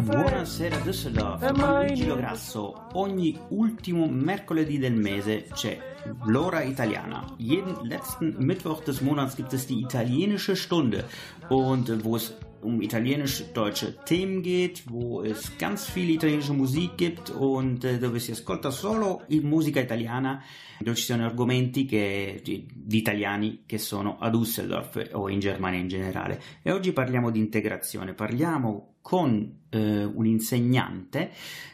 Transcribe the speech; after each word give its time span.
Buonasera 0.00 0.78
Düsseldorf, 0.84 1.42
Luigi 1.52 2.06
Grasso. 2.06 2.88
Ogni 2.94 3.38
ultimo 3.48 4.06
mercoledì 4.06 4.78
del 4.78 4.94
mese 4.94 5.46
c'è 5.52 5.78
l'ora 6.24 6.62
italiana. 6.62 7.24
Jeden 7.36 7.76
letzten 7.82 8.34
Mittwoch 8.38 8.82
des 8.84 9.00
Monats 9.00 9.34
gibt 9.36 9.52
es 9.52 9.66
die 9.66 9.80
italienische 9.80 10.56
Stunde 10.56 11.04
und 11.48 12.04
wo 12.04 12.16
es 12.16 12.34
um 12.62 12.82
italienisch-deutsche 12.82 14.02
Themen 14.04 14.42
geht, 14.42 14.84
wo 14.90 15.22
es 15.22 15.56
ganz 15.58 15.86
viel 15.86 16.10
italienische 16.10 16.52
Musik 16.52 16.96
gibt 16.96 17.30
und 17.30 17.84
eh, 17.84 17.98
dove 17.98 18.18
si 18.18 18.32
ascolta 18.32 18.70
solo 18.70 19.22
musica 19.42 19.80
italiana, 19.80 20.42
dove 20.80 20.96
ci 20.96 21.04
sono 21.04 21.24
argomenti 21.24 21.84
che, 21.84 22.40
di, 22.42 22.66
di, 22.72 22.96
italiani 22.96 23.62
che 23.66 23.78
sono 23.78 24.18
a 24.18 24.28
Düsseldorf 24.28 25.10
o 25.12 25.28
in 25.28 25.40
Germania 25.40 25.78
in 25.80 25.88
generale. 25.88 26.42
E 26.62 26.72
oggi 26.72 26.92
parliamo 26.92 27.30
di 27.30 27.38
integrazione, 27.38 28.14
parliamo 28.14 28.94
con 29.00 29.60
eh, 29.70 30.04
un 30.04 30.26
insegnante 30.26 31.30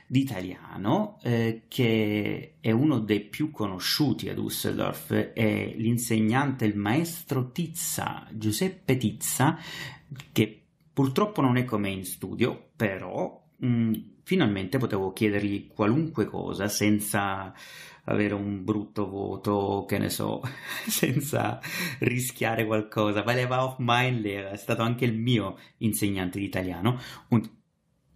di 0.07 0.21
italiano 0.21 1.19
eh, 1.23 1.63
che 1.67 2.55
è 2.61 2.71
uno 2.71 3.01
dei 3.01 3.21
più 3.21 3.51
conosciuti 3.51 4.29
a 4.29 4.35
Düsseldorf, 4.35 5.33
è 5.33 5.75
l'insegnante, 5.77 6.67
il 6.67 6.77
maestro 6.77 7.51
Tizza, 7.51 8.27
Giuseppe 8.31 8.97
Tizza, 8.97 9.59
che 10.31 10.64
Purtroppo 10.95 11.41
non 11.41 11.57
è 11.57 11.65
come 11.65 11.91
in 11.91 12.05
studio, 12.05 12.71
però 12.77 13.45
mh, 13.57 13.67
mm, 13.67 13.93
finalmente 14.23 14.79
potevo 14.79 15.13
chiedergli 15.13 15.67
qualunque 15.67 16.27
cosa 16.27 16.69
senza 16.69 17.53
avere 18.05 18.35
un 18.35 18.65
brutto 18.65 19.09
voto, 19.09 19.85
che 19.89 19.99
ne 19.99 20.09
so, 20.09 20.41
senza 20.87 21.61
rischiare 21.99 22.65
qualcosa. 22.65 23.23
Weil 23.25 23.39
er 23.39 23.49
war 23.49 23.61
auch 23.61 23.79
mein 23.79 24.21
Lehrer, 24.21 24.53
è 24.53 24.57
stato 24.57 24.83
anche 24.83 25.05
il 25.05 25.15
mio 25.15 25.59
insegnante 25.79 26.39
di 26.39 26.45
italiano 26.45 26.99
und 27.29 27.51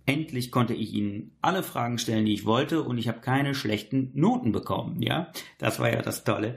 endlich 0.04 0.50
konnte 0.50 0.72
ich 0.72 0.94
ihnen 0.94 1.36
alle 1.40 1.62
Fragen 1.62 1.98
stellen, 1.98 2.24
die 2.24 2.34
ich 2.34 2.46
wollte 2.46 2.82
und 2.82 2.96
ich 2.98 3.08
habe 3.08 3.20
keine 3.20 3.54
schlechten 3.54 4.10
Noten 4.14 4.52
bekommen, 4.52 5.02
ja? 5.02 5.32
Das 5.58 5.80
war 5.80 5.92
ja 5.92 6.00
das 6.00 6.24
Tolle. 6.24 6.56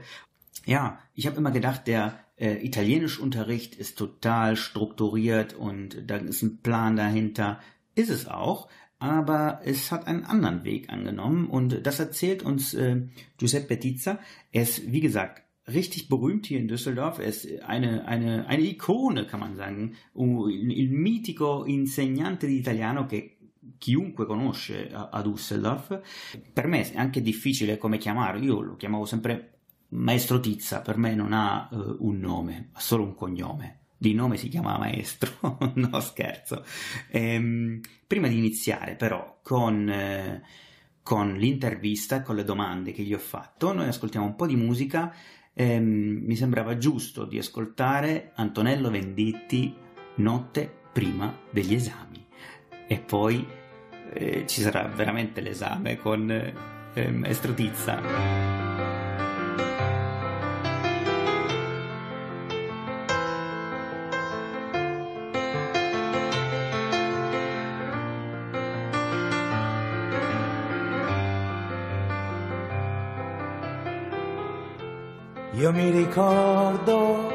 Ja, 0.64 1.00
ich 1.14 1.26
habe 1.26 1.36
immer 1.36 1.50
gedacht, 1.50 1.86
der 1.86 2.18
äh, 2.42 2.58
Italienischunterricht 2.66 3.76
ist 3.76 3.96
total 3.96 4.56
strukturiert 4.56 5.54
und 5.54 6.10
da 6.10 6.16
ist 6.16 6.42
ein 6.42 6.58
Plan 6.58 6.96
dahinter. 6.96 7.60
Ist 7.94 8.10
es 8.10 8.26
auch, 8.26 8.68
aber 8.98 9.60
es 9.64 9.92
hat 9.92 10.08
einen 10.08 10.24
anderen 10.24 10.64
Weg 10.64 10.90
angenommen 10.90 11.46
und 11.48 11.86
das 11.86 12.00
erzählt 12.00 12.42
uns 12.42 12.74
äh, 12.74 13.02
Giuseppe 13.38 13.78
Tizza. 13.78 14.18
Er 14.50 14.62
ist, 14.62 14.90
wie 14.90 15.00
gesagt, 15.00 15.42
richtig 15.68 16.08
berühmt 16.08 16.46
hier 16.46 16.58
in 16.58 16.66
Düsseldorf. 16.66 17.20
Er 17.20 17.26
ist 17.26 17.46
eine, 17.62 18.06
eine, 18.08 18.46
eine 18.46 18.62
Ikone, 18.62 19.26
kann 19.26 19.40
man 19.40 19.54
sagen. 19.54 19.94
Il 20.14 20.90
mitico 20.90 21.64
insegnante 21.64 22.48
di 22.48 22.58
italiano 22.58 23.06
che 23.06 23.36
chiunque 23.78 24.26
conosce 24.26 24.90
a, 24.92 25.10
a 25.12 25.22
Düsseldorf. 25.22 26.00
Per 26.52 26.66
me 26.66 26.90
è 26.90 26.96
anche 26.96 27.22
difficile 27.22 27.78
come 27.78 27.98
chiamarlo. 27.98 28.42
Io 28.42 28.60
lo 28.60 28.76
chiamavo 28.76 29.04
sempre 29.04 29.52
Maestro 29.92 30.40
Tizza 30.40 30.80
per 30.80 30.96
me 30.96 31.14
non 31.14 31.32
ha 31.32 31.68
uh, 31.70 31.96
un 32.00 32.18
nome, 32.18 32.70
ha 32.72 32.80
solo 32.80 33.04
un 33.04 33.14
cognome. 33.14 33.78
Di 33.96 34.14
nome 34.14 34.36
si 34.36 34.48
chiama 34.48 34.78
Maestro, 34.78 35.58
no 35.74 36.00
scherzo. 36.00 36.64
Ehm, 37.10 37.80
prima 38.06 38.26
di 38.26 38.36
iniziare 38.36 38.96
però 38.96 39.38
con, 39.42 39.88
eh, 39.88 40.42
con 41.02 41.34
l'intervista, 41.34 42.22
con 42.22 42.34
le 42.34 42.44
domande 42.44 42.90
che 42.92 43.02
gli 43.02 43.14
ho 43.14 43.18
fatto, 43.18 43.72
noi 43.72 43.86
ascoltiamo 43.86 44.26
un 44.26 44.34
po' 44.34 44.46
di 44.46 44.56
musica. 44.56 45.14
Ehm, 45.54 46.22
mi 46.24 46.34
sembrava 46.34 46.78
giusto 46.78 47.24
di 47.24 47.38
ascoltare 47.38 48.32
Antonello 48.34 48.90
Venditti 48.90 49.72
Notte 50.16 50.80
prima 50.92 51.32
degli 51.50 51.74
esami. 51.74 52.26
E 52.88 52.98
poi 52.98 53.46
eh, 54.14 54.44
ci 54.46 54.62
sarà 54.62 54.88
veramente 54.88 55.40
l'esame 55.40 55.96
con 55.96 56.28
eh, 56.30 57.10
Maestro 57.10 57.54
Tizza. 57.54 58.71
Io 75.62 75.70
mi 75.70 75.90
ricordo 75.90 77.32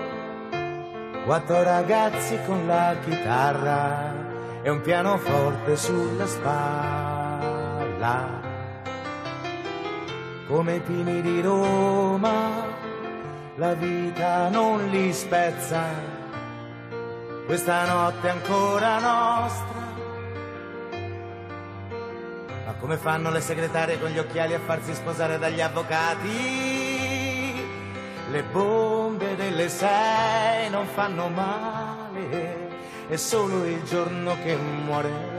quattro 1.23 1.63
ragazzi 1.63 2.37
con 2.45 2.67
la 2.67 2.93
chitarra 3.01 4.13
e 4.61 4.69
un 4.69 4.81
pianoforte 4.81 5.77
sulla 5.77 6.27
spalla. 6.27 7.61
Come 10.45 10.75
i 10.75 10.81
pini 10.81 11.21
di 11.21 11.39
Roma, 11.39 12.65
la 13.55 13.73
vita 13.75 14.49
non 14.49 14.89
li 14.89 15.13
spezza. 15.13 15.83
Questa 17.45 17.85
notte 17.85 18.27
è 18.27 18.31
ancora 18.31 18.99
nostra. 18.99 19.85
Ma 22.65 22.73
come 22.73 22.97
fanno 22.97 23.31
le 23.31 23.39
segretarie 23.39 23.97
con 24.01 24.09
gli 24.09 24.19
occhiali 24.19 24.53
a 24.53 24.59
farsi 24.59 24.93
sposare 24.93 25.39
dagli 25.39 25.61
avvocati? 25.61 26.86
Le 28.29 28.43
bombe 28.43 29.35
delle 29.35 29.69
sei 29.69 30.69
non 30.69 30.85
fanno 30.87 31.29
male, 31.29 32.69
è 33.07 33.15
solo 33.15 33.65
il 33.65 33.83
giorno 33.83 34.35
che 34.43 34.55
muore. 34.55 35.35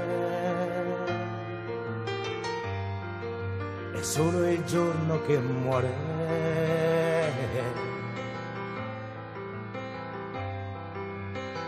È 3.92 4.02
solo 4.02 4.48
il 4.48 4.64
giorno 4.64 5.20
che 5.26 5.38
muore. 5.38 5.92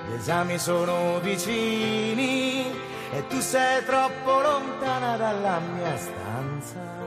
Gli 0.08 0.12
esami 0.14 0.58
sono 0.58 1.18
vicini 1.20 2.64
e 3.12 3.26
tu 3.26 3.40
sei 3.40 3.84
troppo 3.84 4.40
lontana 4.40 5.16
dalla 5.16 5.58
mia 5.58 5.96
stanza. 5.96 6.99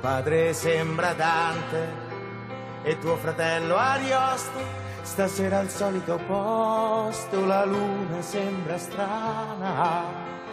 Padre 0.00 0.52
sembra 0.52 1.12
Dante 1.12 2.06
e 2.82 2.98
tuo 2.98 3.16
fratello 3.16 3.76
Ariosto. 3.76 4.86
Stasera 5.02 5.58
al 5.58 5.70
solito 5.70 6.18
posto 6.26 7.46
la 7.46 7.64
luna 7.64 8.20
sembra 8.20 8.76
strana, 8.76 10.04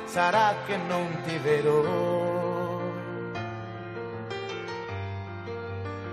sarà 0.05 0.55
che 0.65 0.77
non 0.77 1.21
ti 1.25 1.37
vedo. 1.37 2.83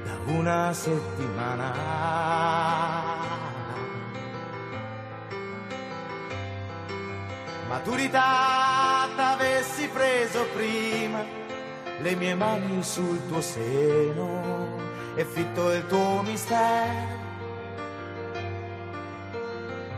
Da 0.04 0.32
una 0.32 0.72
settimana. 0.72 1.72
Maturità 7.68 9.08
t'avessi 9.16 9.88
preso 9.88 10.44
prima 10.52 11.24
le 12.02 12.14
mie 12.16 12.34
mani 12.34 12.82
sul 12.82 13.26
tuo 13.28 13.40
seno 13.40 14.80
e 15.14 15.24
fitto 15.24 15.72
il 15.72 15.86
tuo 15.86 16.20
mistero. 16.22 17.20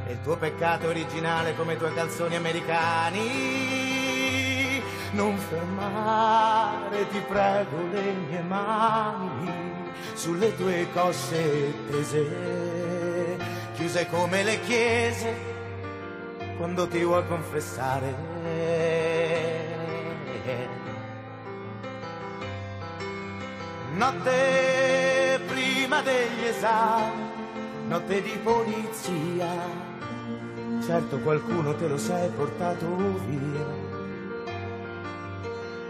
E 0.06 0.12
il 0.12 0.20
tuo 0.22 0.36
peccato 0.36 0.88
originale 0.88 1.56
come 1.56 1.72
i 1.72 1.78
tuoi 1.78 1.94
calzoni 1.94 2.36
americani. 2.36 3.22
Non 5.12 5.36
fermare, 5.38 7.08
ti 7.08 7.20
prego, 7.20 7.76
le 7.90 8.12
mie 8.28 8.42
mani 8.42 9.52
sulle 10.14 10.54
tue 10.56 10.86
cosce 10.92 11.72
tese, 11.90 13.38
chiuse 13.74 14.06
come 14.08 14.42
le 14.42 14.60
chiese 14.60 15.52
quando 16.56 16.86
ti 16.86 17.02
vuoi 17.02 17.26
confessare 17.26 18.14
Notte 23.96 25.41
prima 25.46 26.02
degli 26.02 26.46
esami, 26.46 27.31
notte 27.87 28.23
di 28.23 28.37
polizia, 28.43 29.46
certo 30.85 31.20
qualcuno 31.20 31.76
te 31.76 31.87
lo 31.87 31.96
sei 31.96 32.29
portato 32.31 32.87
via. 33.25 33.64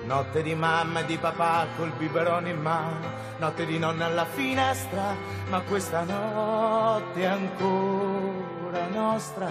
Notte 0.05 0.43
di 0.43 0.55
mamma 0.55 1.01
e 1.01 1.07
di 1.07 1.17
papà 1.17 1.67
col 1.79 1.93
biberone 1.97 2.51
in 2.51 2.61
mano, 2.61 3.09
notte 3.39 3.65
di 3.65 3.79
nonna 3.79 4.05
alla 4.05 4.27
finestra, 4.27 5.17
ma 5.49 5.63
questa 5.63 6.03
notte 6.03 7.23
è 7.23 7.25
ancora 7.25 8.87
nostra. 8.93 9.49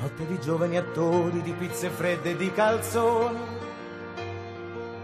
Notte 0.00 0.26
di 0.26 0.40
giovani 0.40 0.76
attori, 0.76 1.40
di 1.40 1.52
pizze 1.52 1.88
fredde 1.88 2.30
e 2.30 2.36
di 2.36 2.50
calzoni, 2.52 3.64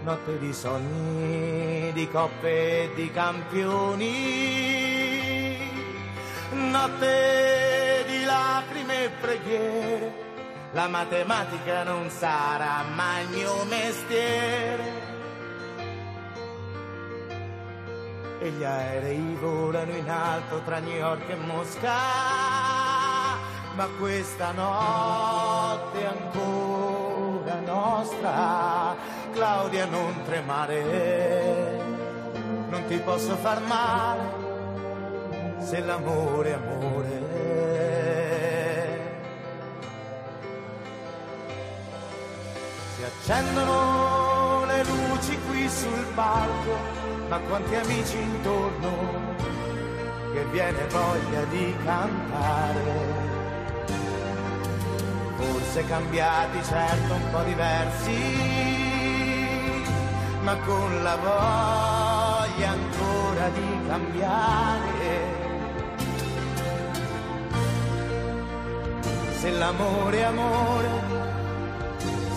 notte 0.02 0.38
di 0.38 0.52
sogni, 0.52 1.93
di 1.93 2.08
coppe 2.08 2.82
e 2.82 2.90
di 2.94 3.10
campioni, 3.10 4.10
notte 6.50 8.04
di 8.06 8.25
lacrime 8.25 9.04
e 9.04 9.10
preghiere. 9.20 10.31
La 10.72 10.88
matematica 10.88 11.84
non 11.84 12.08
sarà 12.10 12.82
mai 12.94 13.26
mio 13.26 13.64
mestiere. 13.64 15.10
E 18.40 18.50
gli 18.50 18.64
aerei 18.64 19.37
volano 19.40 19.93
in 19.93 20.08
alto 20.10 20.62
tra 20.64 20.78
New 20.78 20.96
York 20.96 21.28
e 21.28 21.37
Mosca, 21.37 21.98
ma 23.75 23.87
questa 23.98 24.50
notte 24.52 26.06
ancora 26.06 26.92
nostra. 27.72 28.94
Claudia, 29.32 29.86
non 29.86 30.22
tremare, 30.24 31.80
non 32.69 32.84
ti 32.86 32.98
posso 32.98 33.34
far 33.36 33.60
male 33.62 34.40
se 35.58 35.80
l'amore 35.80 36.50
è 36.50 36.52
amore. 36.52 37.20
Si 42.94 43.02
accendono 43.10 44.64
le 44.66 44.84
luci 44.84 45.38
qui 45.48 45.69
sul 45.69 46.04
palco, 46.14 46.76
ma 47.28 47.38
quanti 47.38 47.74
amici 47.74 48.19
intorno 48.19 48.90
che 50.34 50.44
viene 50.50 50.86
voglia 50.88 51.44
di 51.50 51.74
cantare. 51.84 53.31
Forse 55.43 55.85
cambiati, 55.87 56.62
certo 56.62 57.15
un 57.15 57.31
po' 57.33 57.43
diversi, 57.43 58.17
ma 60.43 60.56
con 60.59 61.03
la 61.03 61.17
voglia 61.17 62.71
ancora 62.71 63.49
di 63.49 63.81
cambiare. 63.89 65.41
Se 69.41 69.50
l'amore 69.50 70.17
è 70.17 70.23
amore, 70.23 70.91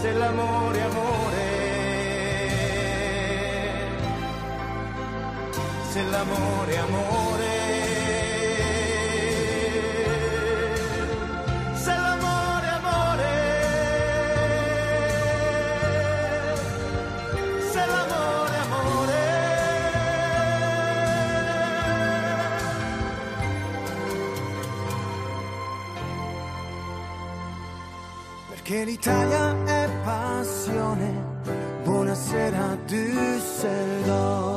se 0.02 0.12
l'amore 0.13 0.81
amore, 0.81 1.54
se 5.92 6.04
l'amore 6.04 6.78
amore. 6.78 7.55
Perché 28.65 28.83
l'Italia 28.83 29.63
è 29.65 29.88
passione. 30.03 31.13
Buonasera 31.83 32.75
Düsseldorf. 32.88 34.55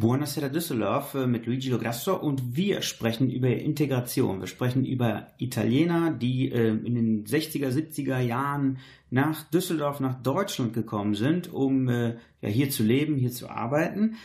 Buonasera 0.00 0.48
Düsseldorf 0.48 1.14
äh, 1.14 1.26
mit 1.26 1.44
Luigi 1.44 1.68
Lograsso 1.68 2.16
und 2.16 2.56
wir 2.56 2.80
sprechen 2.80 3.30
über 3.30 3.48
Integration. 3.48 4.40
Wir 4.40 4.46
sprechen 4.46 4.86
über 4.86 5.26
Italiener, 5.36 6.10
die 6.10 6.50
äh, 6.50 6.68
in 6.70 6.94
den 6.94 7.24
60er, 7.26 7.68
70er 7.68 8.18
Jahren 8.18 8.78
nach 9.10 9.42
Düsseldorf, 9.50 10.00
nach 10.00 10.22
Deutschland 10.22 10.72
gekommen 10.72 11.14
sind, 11.14 11.52
um 11.52 11.90
äh, 11.90 12.16
hier 12.40 12.70
zu 12.70 12.82
leben, 12.82 13.16
hier 13.16 13.30
zu 13.30 13.50
arbeiten 13.50 14.16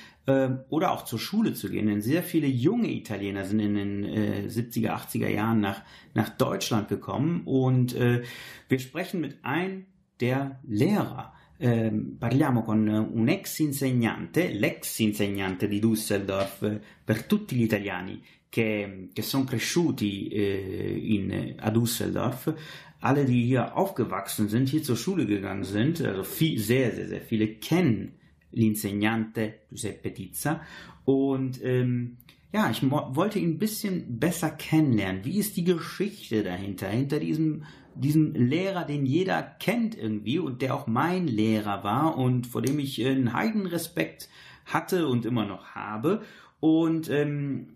oder 0.69 0.91
auch 0.91 1.05
zur 1.05 1.19
Schule 1.19 1.53
zu 1.53 1.69
gehen. 1.69 1.85
Denn 1.85 2.01
sehr 2.01 2.23
viele 2.23 2.47
junge 2.47 2.91
Italiener 2.91 3.45
sind 3.45 3.59
in 3.59 3.75
den 3.75 4.03
äh, 4.05 4.47
70er, 4.47 4.89
80er 4.89 5.27
Jahren 5.27 5.59
nach, 5.59 5.83
nach 6.15 6.29
Deutschland 6.29 6.87
gekommen 6.87 7.43
und 7.45 7.93
wir 7.93 8.79
sprechen 8.79 9.21
mit 9.21 9.45
einem 9.45 9.85
der 10.19 10.59
Lehrer. 10.63 11.34
Eh, 11.57 11.89
parliamo 12.19 12.63
con 12.63 12.85
un 12.87 13.29
ex 13.29 13.59
insegnante, 13.59 14.51
l'ex 14.51 14.99
insegnante 14.99 15.69
di 15.69 15.79
Düsseldorf 15.79 16.63
eh, 16.63 16.81
per 17.03 17.23
tutti 17.23 17.55
gli 17.55 17.61
italiani 17.61 18.21
che, 18.49 19.07
che 19.13 19.21
sono 19.21 19.45
cresciuti 19.45 20.27
eh, 20.27 20.99
in, 21.01 21.55
a 21.57 21.69
Düsseldorf, 21.71 22.53
alle, 22.99 23.23
die 23.23 23.45
hier 23.45 23.77
aufgewachsen 23.77 24.49
sind, 24.49 24.67
hier 24.67 24.83
zur 24.83 24.97
Schule 24.97 25.25
gegangen 25.25 25.63
sind, 25.63 26.01
also 26.01 26.23
viel, 26.23 26.59
sehr, 26.59 26.93
sehr, 26.93 27.07
sehr 27.07 27.21
viele 27.21 27.55
kennen 27.55 28.13
l'insegnante 28.51 29.61
Giuseppe 29.69 30.13
Tizza 30.13 30.61
und 31.05 31.61
ähm, 31.63 32.17
ja, 32.51 32.69
ich 32.69 32.81
wollte 32.89 33.37
ihn 33.39 33.55
ein 33.55 33.59
bisschen 33.59 34.17
besser 34.17 34.49
kennenlernen. 34.49 35.25
Wie 35.25 35.39
ist 35.39 35.57
die 35.57 35.65
Geschichte 35.65 36.41
dahinter, 36.41 36.87
hinter 36.87 37.19
diesem 37.19 37.65
diesen 37.95 38.33
Lehrer, 38.33 38.85
den 38.85 39.05
jeder 39.05 39.41
kennt 39.41 39.97
irgendwie 39.97 40.39
und 40.39 40.61
der 40.61 40.75
auch 40.75 40.87
mein 40.87 41.27
Lehrer 41.27 41.83
war 41.83 42.17
und 42.17 42.47
vor 42.47 42.61
dem 42.61 42.79
ich 42.79 43.05
einen 43.05 43.33
Heidenrespekt 43.33 44.29
hatte 44.65 45.07
und 45.07 45.25
immer 45.25 45.45
noch 45.45 45.67
habe. 45.75 46.21
Und 46.59 47.09
ähm, 47.09 47.67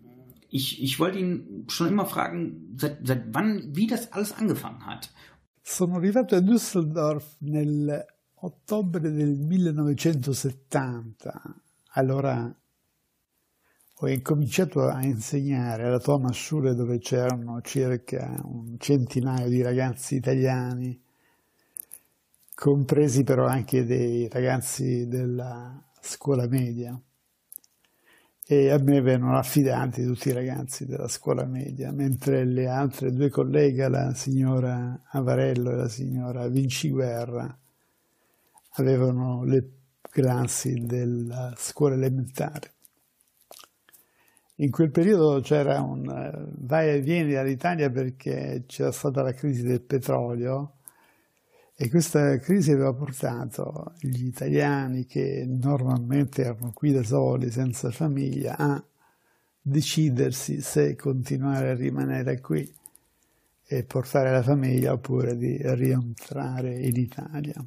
ich, 0.48 0.82
ich 0.82 0.98
wollte 0.98 1.18
ihn 1.18 1.66
schon 1.68 1.88
immer 1.88 2.06
fragen, 2.06 2.74
seit, 2.76 3.06
seit 3.06 3.32
wann, 3.32 3.74
wie 3.74 3.86
das 3.86 4.12
alles 4.12 4.32
angefangen 4.32 4.84
hat. 4.86 5.10
Sono 5.62 5.96
arrivato 5.96 6.36
a 6.36 6.40
Düsseldorf 6.40 7.36
nel 7.40 8.04
ottobre 8.36 9.12
del 9.12 9.38
1970. 9.38 11.30
Allora 11.92 12.54
ho 14.02 14.08
incominciato 14.08 14.88
a 14.88 15.04
insegnare 15.04 15.84
alla 15.84 15.98
Thomas 15.98 16.34
Schule 16.34 16.74
dove 16.74 16.98
c'erano 16.98 17.60
circa 17.60 18.40
un 18.44 18.76
centinaio 18.78 19.46
di 19.50 19.60
ragazzi 19.60 20.14
italiani, 20.14 20.98
compresi 22.54 23.24
però 23.24 23.44
anche 23.46 23.84
dei 23.84 24.26
ragazzi 24.28 25.06
della 25.06 25.78
scuola 26.00 26.46
media. 26.46 26.98
E 28.46 28.70
a 28.70 28.78
me 28.78 29.02
vennero 29.02 29.36
affidati 29.36 30.02
tutti 30.04 30.30
i 30.30 30.32
ragazzi 30.32 30.86
della 30.86 31.06
scuola 31.06 31.44
media, 31.44 31.92
mentre 31.92 32.46
le 32.46 32.68
altre 32.68 33.12
due 33.12 33.28
colleghe, 33.28 33.86
la 33.88 34.14
signora 34.14 34.98
Avarello 35.10 35.72
e 35.72 35.76
la 35.76 35.88
signora 35.88 36.48
Vinciguerra, 36.48 37.54
avevano 38.76 39.44
le 39.44 39.70
classi 40.00 40.86
della 40.86 41.52
scuola 41.54 41.94
elementare. 41.96 42.72
In 44.60 44.70
quel 44.70 44.90
periodo 44.90 45.40
c'era 45.40 45.80
un 45.80 46.06
eh, 46.06 46.52
vai 46.58 46.90
e 46.90 47.00
vieni 47.00 47.32
dall'Italia 47.32 47.88
perché 47.88 48.64
c'era 48.66 48.92
stata 48.92 49.22
la 49.22 49.32
crisi 49.32 49.62
del 49.62 49.80
petrolio 49.80 50.74
e 51.74 51.88
questa 51.88 52.36
crisi 52.36 52.70
aveva 52.72 52.92
portato 52.92 53.94
gli 54.00 54.26
italiani 54.26 55.06
che 55.06 55.46
normalmente 55.46 56.42
erano 56.42 56.72
qui 56.74 56.92
da 56.92 57.02
soli, 57.02 57.50
senza 57.50 57.90
famiglia, 57.90 58.54
a 58.58 58.84
decidersi 59.62 60.60
se 60.60 60.94
continuare 60.94 61.70
a 61.70 61.74
rimanere 61.74 62.38
qui 62.40 62.70
e 63.66 63.84
portare 63.84 64.30
la 64.30 64.42
famiglia 64.42 64.92
oppure 64.92 65.38
di 65.38 65.58
rientrare 65.58 66.78
in 66.80 66.96
Italia. 66.96 67.64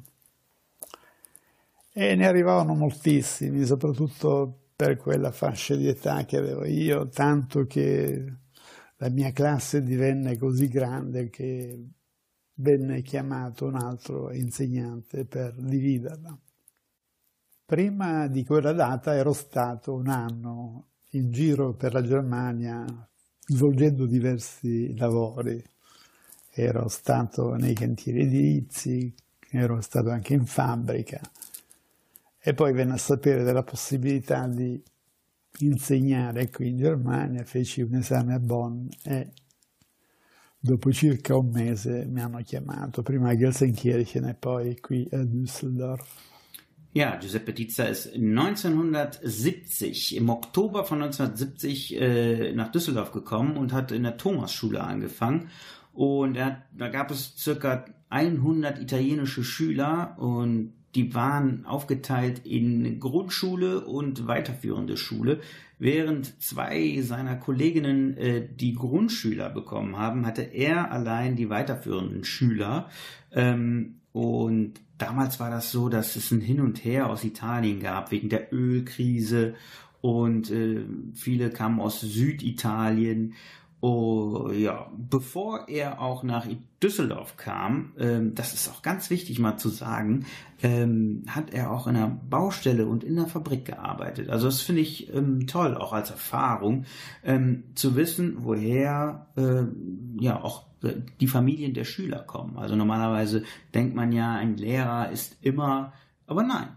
E 1.92 2.14
ne 2.14 2.26
arrivavano 2.26 2.74
moltissimi, 2.74 3.64
soprattutto 3.64 4.58
per 4.76 4.96
quella 4.96 5.30
fascia 5.30 5.76
di 5.76 5.86
età 5.86 6.24
che 6.24 6.36
avevo 6.36 6.64
io, 6.64 7.08
tanto 7.08 7.64
che 7.64 8.24
la 8.96 9.08
mia 9.08 9.30
classe 9.32 9.82
divenne 9.82 10.36
così 10.36 10.68
grande 10.68 11.30
che 11.30 11.88
venne 12.54 13.02
chiamato 13.02 13.66
un 13.66 13.76
altro 13.76 14.32
insegnante 14.32 15.26
per 15.26 15.54
dividerla. 15.56 16.38
Prima 17.64 18.26
di 18.26 18.44
quella 18.44 18.72
data 18.72 19.14
ero 19.14 19.32
stato 19.32 19.94
un 19.94 20.08
anno 20.08 20.88
in 21.10 21.30
giro 21.30 21.74
per 21.74 21.92
la 21.92 22.02
Germania 22.02 22.84
svolgendo 23.46 24.06
diversi 24.06 24.96
lavori. 24.96 25.62
Ero 26.50 26.88
stato 26.88 27.54
nei 27.54 27.74
cantieri 27.74 28.22
edilizi, 28.22 29.12
ero 29.50 29.80
stato 29.80 30.10
anche 30.10 30.34
in 30.34 30.46
fabbrica, 30.46 31.20
e 32.46 32.52
poi 32.52 32.74
venne 32.74 32.92
a 32.92 32.98
sapere 32.98 33.42
della 33.42 33.62
possibilità 33.62 34.46
di 34.46 34.78
insegnare 35.60 36.50
qui 36.50 36.68
in 36.68 36.76
Germania, 36.76 37.42
feci 37.42 37.80
un 37.80 37.94
esame 37.94 38.34
a 38.34 38.38
Bonn 38.38 38.86
e 39.02 39.32
dopo 40.58 40.92
circa 40.92 41.38
un 41.38 41.48
mese 41.48 42.04
mi 42.04 42.20
hanno 42.20 42.42
chiamato, 42.42 43.02
prima 43.02 43.30
a 43.30 43.36
Gelsenkirchen 43.36 44.26
e 44.26 44.34
poi 44.34 44.78
qui 44.78 45.08
a 45.10 45.24
Düsseldorf. 45.24 46.06
Ja, 46.92 47.16
Giuseppe 47.18 47.54
Tizza 47.54 47.88
ist 47.88 48.14
1970, 48.14 50.16
im 50.16 50.28
Oktober 50.28 50.84
von 50.84 51.02
1970 51.02 51.98
äh, 51.98 52.52
nach 52.52 52.70
Düsseldorf 52.70 53.10
gekommen 53.10 53.56
und 53.56 53.72
hat 53.72 53.90
in 53.90 54.02
der 54.02 54.18
Thomasschule 54.18 54.82
angefangen. 54.82 55.48
Und 55.94 56.36
er, 56.36 56.66
da 56.76 56.88
gab 56.88 57.10
es 57.10 57.34
circa 57.36 57.86
100 58.10 58.80
italienische 58.80 59.42
Schüler 59.42 60.14
und 60.18 60.74
die 60.94 61.14
waren 61.14 61.66
aufgeteilt 61.66 62.42
in 62.44 63.00
Grundschule 63.00 63.84
und 63.84 64.26
weiterführende 64.26 64.96
Schule. 64.96 65.40
Während 65.78 66.40
zwei 66.40 67.00
seiner 67.02 67.36
Kolleginnen 67.36 68.16
äh, 68.16 68.48
die 68.48 68.74
Grundschüler 68.74 69.50
bekommen 69.50 69.98
haben, 69.98 70.24
hatte 70.24 70.42
er 70.42 70.92
allein 70.92 71.36
die 71.36 71.50
weiterführenden 71.50 72.24
Schüler. 72.24 72.88
Ähm, 73.32 73.96
und 74.12 74.74
damals 74.98 75.40
war 75.40 75.50
das 75.50 75.72
so, 75.72 75.88
dass 75.88 76.14
es 76.14 76.30
ein 76.30 76.40
Hin 76.40 76.60
und 76.60 76.84
Her 76.84 77.10
aus 77.10 77.24
Italien 77.24 77.80
gab 77.80 78.12
wegen 78.12 78.28
der 78.28 78.52
Ölkrise 78.52 79.54
und 80.04 80.50
äh, 80.50 80.84
viele 81.14 81.48
kamen 81.48 81.80
aus 81.80 82.02
Süditalien 82.02 83.32
Oh, 83.86 84.50
ja, 84.50 84.90
bevor 84.96 85.68
er 85.68 86.00
auch 86.00 86.22
nach 86.22 86.46
Düsseldorf 86.82 87.36
kam, 87.36 87.92
ähm, 87.98 88.34
das 88.34 88.54
ist 88.54 88.70
auch 88.70 88.80
ganz 88.80 89.10
wichtig 89.10 89.38
mal 89.38 89.58
zu 89.58 89.68
sagen, 89.68 90.24
ähm, 90.62 91.24
hat 91.28 91.52
er 91.52 91.70
auch 91.70 91.86
in 91.86 91.94
einer 91.94 92.08
Baustelle 92.08 92.86
und 92.86 93.04
in 93.04 93.16
der 93.16 93.26
Fabrik 93.26 93.66
gearbeitet. 93.66 94.30
Also 94.30 94.46
das 94.46 94.62
finde 94.62 94.80
ich 94.80 95.12
ähm, 95.12 95.46
toll, 95.46 95.76
auch 95.76 95.92
als 95.92 96.10
Erfahrung, 96.10 96.86
ähm, 97.24 97.64
zu 97.74 97.94
wissen, 97.94 98.36
woher 98.38 99.26
äh, 99.36 99.64
ja 100.18 100.42
auch 100.42 100.64
äh, 100.82 100.94
die 101.20 101.28
Familien 101.28 101.74
der 101.74 101.84
Schüler 101.84 102.20
kommen. 102.20 102.56
Also 102.56 102.76
normalerweise 102.76 103.42
denkt 103.74 103.94
man 103.94 104.12
ja, 104.12 104.32
ein 104.34 104.56
Lehrer 104.56 105.10
ist 105.10 105.36
immer, 105.42 105.92
aber 106.26 106.42
nein. 106.42 106.68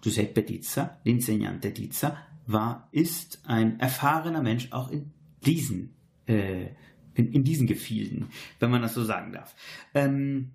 Giuseppe 0.00 0.46
Tizza, 0.46 0.96
l'insegnante 1.04 1.74
Tizza, 1.74 2.16
war, 2.46 2.88
ist 2.90 3.42
ein 3.44 3.78
erfahrener 3.80 4.40
Mensch 4.40 4.72
auch 4.72 4.90
in 4.90 5.12
diesen 5.44 5.94
äh, 6.32 6.68
in, 7.14 7.32
in, 7.32 7.44
diesen 7.44 7.66
Gefilden, 7.66 8.26
wenn 8.58 8.70
man 8.70 8.82
das 8.82 8.94
so 8.94 9.04
sagen 9.04 9.32
darf. 9.32 9.54
Ähm, 9.94 10.52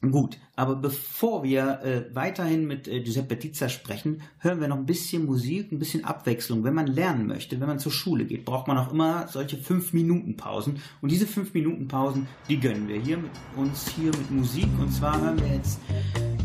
gut, 0.00 0.38
aber 0.56 0.74
bevor 0.74 1.44
wir 1.44 1.80
äh, 1.82 2.14
weiterhin 2.14 2.66
mit 2.66 2.88
äh, 2.88 3.00
Giuseppe 3.00 3.38
Tizza 3.38 3.68
sprechen, 3.68 4.22
hören 4.38 4.60
wir 4.60 4.66
noch 4.66 4.78
ein 4.78 4.86
bisschen 4.86 5.24
Musik, 5.24 5.70
ein 5.70 5.78
bisschen 5.78 6.04
Abwechslung. 6.04 6.64
Wenn 6.64 6.74
man 6.74 6.88
lernen 6.88 7.26
möchte, 7.26 7.60
wenn 7.60 7.68
man 7.68 7.78
zur 7.78 7.92
Schule 7.92 8.24
geht, 8.24 8.44
braucht 8.44 8.66
man 8.66 8.76
auch 8.76 8.92
immer 8.92 9.28
solche 9.28 9.56
5-Minuten-Pausen. 9.56 10.80
Und 11.00 11.12
diese 11.12 11.26
5-Minuten-Pausen, 11.26 12.26
die 12.48 12.58
gönnen 12.58 12.88
wir 12.88 13.00
hier 13.00 13.18
mit 13.18 13.30
uns 13.56 13.88
hier 13.90 14.10
mit 14.10 14.30
Musik. 14.30 14.68
Und 14.80 14.92
zwar 14.92 15.20
hören 15.20 15.40
wir 15.40 15.54
jetzt 15.54 15.78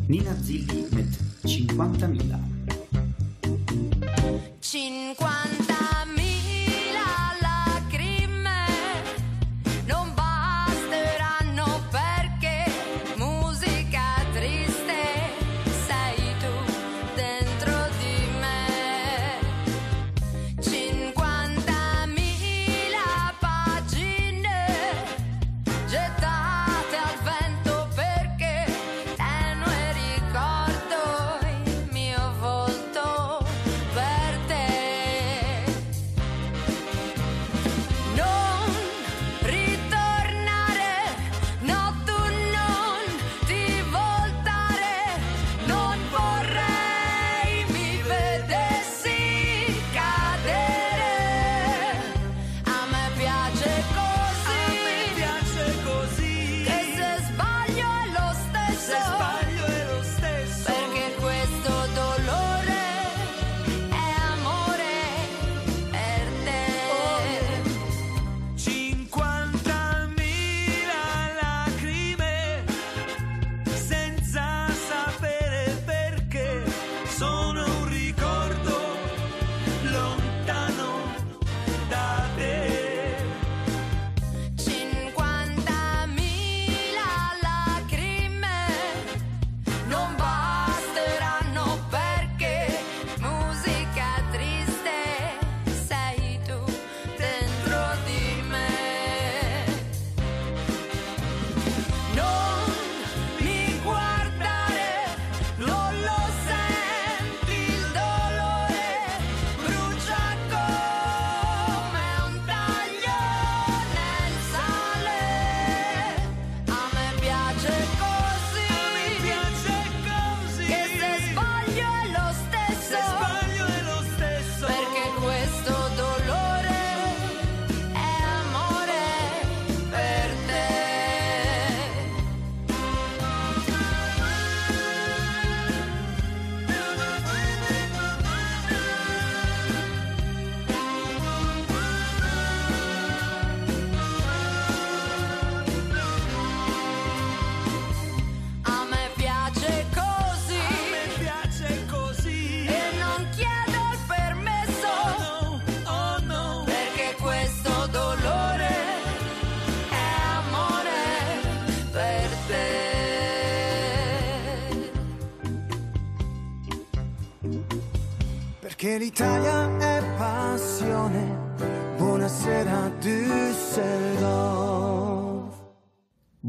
Nina 0.07 0.35
Zilli 0.43 0.85
mit 0.91 1.07
50 1.41 1.71
Mila. 2.09 2.39
50 4.61 5.64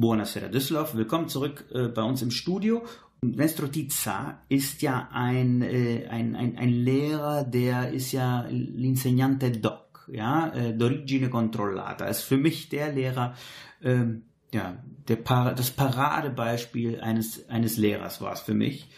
Buonasera 0.06 0.46
Düsseldorf, 0.46 0.94
willkommen 0.94 1.28
zurück 1.28 1.64
äh, 1.74 1.88
bei 1.88 2.04
uns 2.04 2.22
im 2.22 2.30
Studio. 2.30 2.84
Nestro 3.22 3.66
Tizza 3.66 4.40
ist 4.48 4.80
ja 4.80 5.08
ein, 5.10 5.62
äh, 5.62 6.06
ein, 6.08 6.36
ein, 6.36 6.56
ein 6.56 6.68
Lehrer, 6.68 7.42
der 7.42 7.90
ist 7.90 8.12
ja 8.12 8.46
l'insegnante 8.48 9.50
doc, 9.50 10.08
ja, 10.12 10.46
äh, 10.54 10.76
d'origine 10.78 11.28
controllata. 11.28 12.06
Ist 12.06 12.20
für 12.20 12.36
mich 12.36 12.68
der 12.68 12.92
Lehrer, 12.92 13.34
ähm, 13.82 14.26
ja, 14.54 14.80
der 15.08 15.16
Par 15.16 15.56
das 15.56 15.72
Paradebeispiel 15.72 17.00
eines, 17.00 17.48
eines 17.48 17.76
Lehrers 17.76 18.20
war 18.20 18.34
es 18.34 18.40
für 18.42 18.54
mich. 18.54 18.88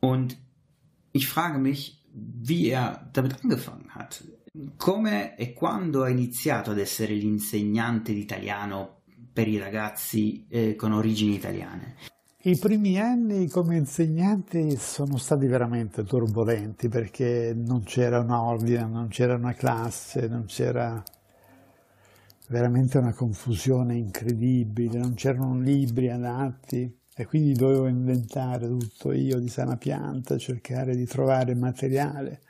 Und 0.00 0.36
ich 1.12 1.28
frage 1.28 1.60
mich, 1.60 2.04
wie 2.12 2.70
er 2.70 3.08
damit 3.12 3.44
angefangen 3.44 3.94
hat. 3.94 4.24
Come 4.78 5.38
e 5.38 5.52
quando 5.52 6.02
ha 6.02 6.08
iniziato 6.08 6.72
ad 6.72 6.78
essere 6.78 7.14
l'insegnante 7.14 8.12
di 8.12 8.22
italiano 8.22 8.95
per 9.36 9.48
i 9.48 9.58
ragazzi 9.58 10.46
eh, 10.48 10.74
con 10.76 10.92
origini 10.92 11.34
italiane. 11.34 11.96
I 12.44 12.56
primi 12.56 12.98
anni 12.98 13.48
come 13.48 13.76
insegnante 13.76 14.78
sono 14.78 15.18
stati 15.18 15.46
veramente 15.46 16.04
turbolenti 16.04 16.88
perché 16.88 17.52
non 17.54 17.82
c'era 17.82 18.20
un 18.20 18.30
ordine, 18.30 18.86
non 18.86 19.08
c'era 19.08 19.34
una 19.34 19.52
classe, 19.52 20.26
non 20.26 20.46
c'era 20.46 21.02
veramente 22.48 22.96
una 22.96 23.12
confusione 23.12 23.96
incredibile, 23.96 24.98
non 25.00 25.12
c'erano 25.12 25.60
libri 25.60 26.08
adatti 26.08 26.98
e 27.14 27.26
quindi 27.26 27.52
dovevo 27.52 27.88
inventare 27.88 28.66
tutto 28.66 29.12
io 29.12 29.38
di 29.38 29.50
sana 29.50 29.76
pianta, 29.76 30.38
cercare 30.38 30.96
di 30.96 31.04
trovare 31.04 31.54
materiale. 31.54 32.40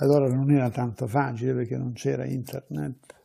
Allora 0.00 0.28
non 0.28 0.50
era 0.50 0.68
tanto 0.68 1.06
facile 1.06 1.54
perché 1.54 1.78
non 1.78 1.94
c'era 1.94 2.26
internet. 2.26 3.20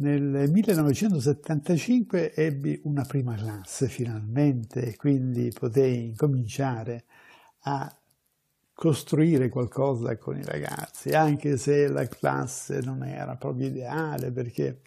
Nel 0.00 0.48
1975 0.48 2.32
ebbi 2.32 2.80
una 2.84 3.02
prima 3.02 3.34
classe 3.34 3.88
finalmente 3.88 4.80
e 4.82 4.96
quindi 4.96 5.50
potei 5.52 6.14
cominciare 6.14 7.04
a 7.62 7.92
costruire 8.72 9.48
qualcosa 9.48 10.16
con 10.16 10.36
i 10.36 10.44
ragazzi, 10.44 11.08
anche 11.10 11.56
se 11.56 11.88
la 11.88 12.06
classe 12.06 12.78
non 12.80 13.02
era 13.02 13.34
proprio 13.34 13.66
ideale 13.66 14.30
perché 14.30 14.82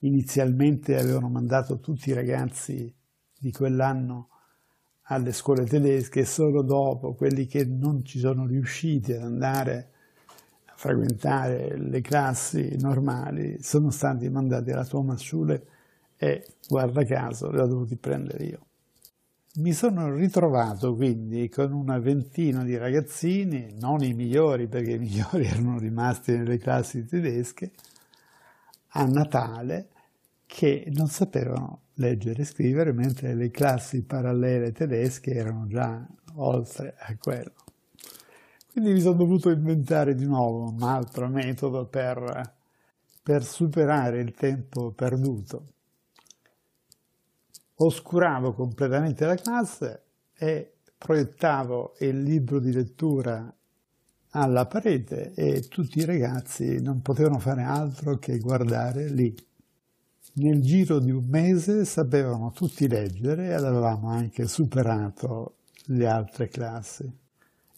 inizialmente 0.00 0.98
avevano 0.98 1.28
mandato 1.28 1.78
tutti 1.78 2.10
i 2.10 2.14
ragazzi 2.14 2.92
di 3.38 3.52
quell'anno 3.52 4.30
alle 5.02 5.30
scuole 5.32 5.62
tedesche 5.64 6.20
e 6.20 6.26
solo 6.26 6.62
dopo 6.62 7.14
quelli 7.14 7.46
che 7.46 7.64
non 7.64 8.04
ci 8.04 8.18
sono 8.18 8.46
riusciti 8.46 9.12
ad 9.12 9.22
andare 9.22 9.92
frequentare 10.80 11.76
le 11.76 12.00
classi 12.00 12.74
normali 12.80 13.58
sono 13.60 13.90
stati 13.90 14.30
mandati 14.30 14.70
alla 14.70 14.86
Thomas 14.86 15.20
Schule 15.20 15.66
e 16.16 16.46
guarda 16.66 17.04
caso 17.04 17.50
li 17.50 17.58
ho 17.58 17.66
dovuti 17.66 17.96
prendere 17.96 18.44
io. 18.44 18.60
Mi 19.56 19.74
sono 19.74 20.14
ritrovato 20.14 20.94
quindi 20.94 21.50
con 21.50 21.72
una 21.72 21.98
ventina 21.98 22.64
di 22.64 22.78
ragazzini, 22.78 23.74
non 23.78 24.02
i 24.02 24.14
migliori 24.14 24.68
perché 24.68 24.92
i 24.92 24.98
migliori 24.98 25.44
erano 25.52 25.78
rimasti 25.78 26.32
nelle 26.32 26.56
classi 26.56 27.04
tedesche, 27.04 27.72
a 28.92 29.04
Natale 29.04 29.88
che 30.46 30.90
non 30.94 31.08
sapevano 31.08 31.80
leggere 31.96 32.40
e 32.40 32.46
scrivere 32.46 32.92
mentre 32.92 33.34
le 33.34 33.50
classi 33.50 34.02
parallele 34.02 34.72
tedesche 34.72 35.34
erano 35.34 35.66
già 35.66 36.06
oltre 36.36 36.94
a 36.98 37.14
quello. 37.18 37.52
Quindi 38.72 38.92
mi 38.92 39.00
sono 39.00 39.16
dovuto 39.16 39.50
inventare 39.50 40.14
di 40.14 40.24
nuovo 40.24 40.70
un 40.70 40.82
altro 40.82 41.28
metodo 41.28 41.86
per, 41.86 42.54
per 43.22 43.44
superare 43.44 44.20
il 44.20 44.32
tempo 44.32 44.92
perduto 44.92 45.66
oscuravo 47.82 48.52
completamente 48.52 49.24
la 49.24 49.36
classe 49.36 50.02
e 50.36 50.74
proiettavo 50.96 51.94
il 52.00 52.22
libro 52.22 52.58
di 52.58 52.72
lettura 52.72 53.52
alla 54.32 54.66
parete 54.66 55.32
e 55.34 55.66
tutti 55.68 55.98
i 55.98 56.04
ragazzi 56.04 56.80
non 56.80 57.00
potevano 57.00 57.38
fare 57.38 57.62
altro 57.62 58.18
che 58.18 58.38
guardare 58.38 59.08
lì. 59.08 59.34
Nel 60.34 60.60
giro 60.60 61.00
di 61.00 61.10
un 61.10 61.24
mese 61.26 61.84
sapevano 61.84 62.52
tutti 62.52 62.86
leggere 62.86 63.54
ed 63.54 63.64
avevamo 63.64 64.08
anche 64.08 64.46
superato 64.46 65.56
le 65.86 66.06
altre 66.06 66.48
classi. 66.48 67.19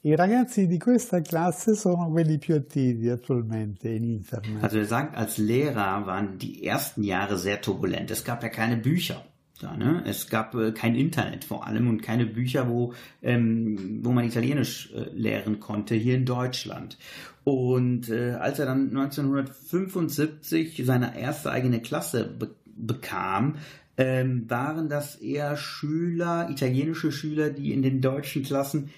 I 0.05 0.17
ragazzi 0.17 0.67
di 0.67 0.79
questa 0.79 1.21
classe 1.21 1.77
sono 1.77 2.11
quelli 2.11 2.37
più 2.39 2.57
attivi 2.57 3.09
attualmente 3.09 3.89
in 3.89 4.03
Internet. 4.03 4.61
Also 4.61 4.79
wir 4.79 4.87
sagen, 4.87 5.15
als 5.15 5.39
Lehrer 5.39 6.05
waren 6.07 6.39
die 6.39 6.67
ersten 6.67 7.05
Jahre 7.05 7.39
sehr 7.39 7.61
turbulent. 7.61 8.11
Es 8.11 8.25
gab 8.25 8.43
ja 8.43 8.49
keine 8.49 8.77
Bücher. 8.77 9.25
Da, 9.61 9.77
ne? 9.77 10.03
Es 10.05 10.29
gab 10.29 10.57
äh, 10.57 10.73
kein 10.73 10.97
Internet 10.97 11.45
vor 11.45 11.69
allem 11.69 11.89
und 11.89 12.03
keine 12.03 12.27
Bücher, 12.27 12.69
wo, 12.69 12.95
ähm, 13.23 14.01
wo 14.03 14.11
man 14.11 14.25
Italienisch 14.25 14.93
äh, 14.93 15.09
lehren 15.15 15.61
konnte 15.61 15.95
hier 15.95 16.17
in 16.17 16.25
Deutschland. 16.25 16.99
Und 17.45 18.09
äh, 18.09 18.33
als 18.33 18.59
er 18.59 18.67
dann 18.67 18.89
1975 18.89 20.83
seine 20.85 21.17
erste 21.17 21.53
eigene 21.53 21.81
Klasse 21.81 22.25
be 22.25 22.51
bekam, 22.75 23.57
ähm, 23.99 24.49
waren 24.49 24.89
das 24.89 25.17
eher 25.17 25.57
Schüler, 25.57 26.49
italienische 26.51 27.13
Schüler, 27.13 27.51
die 27.51 27.73
in 27.73 27.83
den 27.83 28.01
deutschen 28.01 28.43
Klassen 28.43 28.89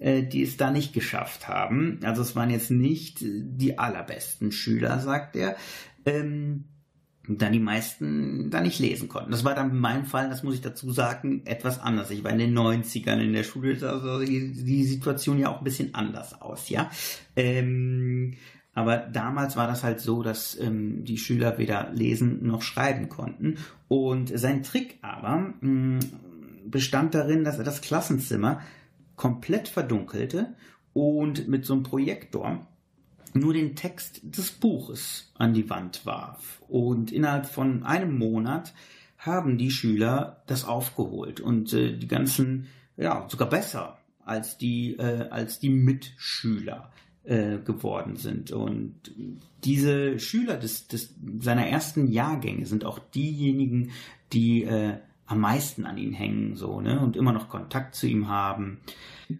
die 0.00 0.42
es 0.42 0.56
da 0.56 0.70
nicht 0.70 0.92
geschafft 0.92 1.46
haben. 1.46 2.00
Also 2.02 2.22
es 2.22 2.34
waren 2.34 2.50
jetzt 2.50 2.70
nicht 2.70 3.18
die 3.20 3.78
allerbesten 3.78 4.50
Schüler, 4.50 4.98
sagt 4.98 5.36
er. 5.36 5.56
Ähm, 6.06 6.64
dann 7.38 7.52
die 7.52 7.60
meisten 7.60 8.50
da 8.50 8.60
nicht 8.60 8.78
lesen 8.78 9.08
konnten. 9.08 9.30
Das 9.30 9.44
war 9.44 9.54
dann 9.54 9.70
in 9.70 9.78
meinem 9.78 10.04
Fall, 10.04 10.28
das 10.28 10.42
muss 10.42 10.54
ich 10.54 10.62
dazu 10.62 10.90
sagen, 10.90 11.42
etwas 11.44 11.78
anders. 11.78 12.10
Ich 12.10 12.24
war 12.24 12.32
in 12.32 12.38
den 12.38 12.56
90ern 12.56 13.20
in 13.20 13.32
der 13.32 13.44
Schule, 13.44 13.76
also 13.88 14.20
die, 14.20 14.52
die 14.52 14.84
Situation 14.84 15.38
ja 15.38 15.50
auch 15.50 15.58
ein 15.58 15.64
bisschen 15.64 15.94
anders 15.94 16.40
aus, 16.40 16.68
ja. 16.68 16.90
Ähm, 17.36 18.34
aber 18.72 18.96
damals 18.96 19.56
war 19.56 19.66
das 19.66 19.84
halt 19.84 20.00
so, 20.00 20.22
dass 20.22 20.58
ähm, 20.58 21.04
die 21.04 21.18
Schüler 21.18 21.58
weder 21.58 21.90
lesen 21.92 22.46
noch 22.46 22.62
schreiben 22.62 23.08
konnten. 23.08 23.58
Und 23.88 24.32
sein 24.38 24.62
Trick 24.62 24.98
aber 25.02 25.52
mh, 25.60 26.00
bestand 26.66 27.14
darin, 27.14 27.44
dass 27.44 27.58
er 27.58 27.64
das 27.64 27.80
Klassenzimmer 27.80 28.60
komplett 29.20 29.68
verdunkelte 29.68 30.54
und 30.94 31.46
mit 31.46 31.66
so 31.66 31.74
einem 31.74 31.82
Projektor 31.82 32.66
nur 33.34 33.52
den 33.52 33.76
Text 33.76 34.22
des 34.22 34.50
Buches 34.50 35.30
an 35.34 35.52
die 35.52 35.68
Wand 35.68 36.06
warf. 36.06 36.62
Und 36.68 37.12
innerhalb 37.12 37.44
von 37.44 37.82
einem 37.82 38.16
Monat 38.16 38.72
haben 39.18 39.58
die 39.58 39.70
Schüler 39.70 40.42
das 40.46 40.64
aufgeholt 40.64 41.38
und 41.38 41.70
äh, 41.74 41.98
die 41.98 42.08
ganzen, 42.08 42.68
ja, 42.96 43.26
sogar 43.28 43.50
besser 43.50 43.98
als 44.24 44.56
die, 44.56 44.96
äh, 44.96 45.28
als 45.28 45.58
die 45.58 45.68
Mitschüler 45.68 46.90
äh, 47.24 47.58
geworden 47.58 48.16
sind. 48.16 48.52
Und 48.52 48.94
diese 49.64 50.18
Schüler 50.18 50.56
des, 50.56 50.88
des, 50.88 51.14
seiner 51.40 51.66
ersten 51.66 52.10
Jahrgänge 52.10 52.64
sind 52.64 52.86
auch 52.86 52.98
diejenigen, 52.98 53.90
die 54.32 54.64
äh, 54.64 54.94
am 55.30 55.38
meisten 55.40 55.86
an 55.86 55.96
ihn 55.96 56.12
hängen, 56.12 56.56
so, 56.56 56.80
ne, 56.80 56.98
und 56.98 57.16
immer 57.16 57.32
noch 57.32 57.48
Kontakt 57.48 57.94
zu 57.94 58.08
ihm 58.08 58.28
haben. 58.28 58.80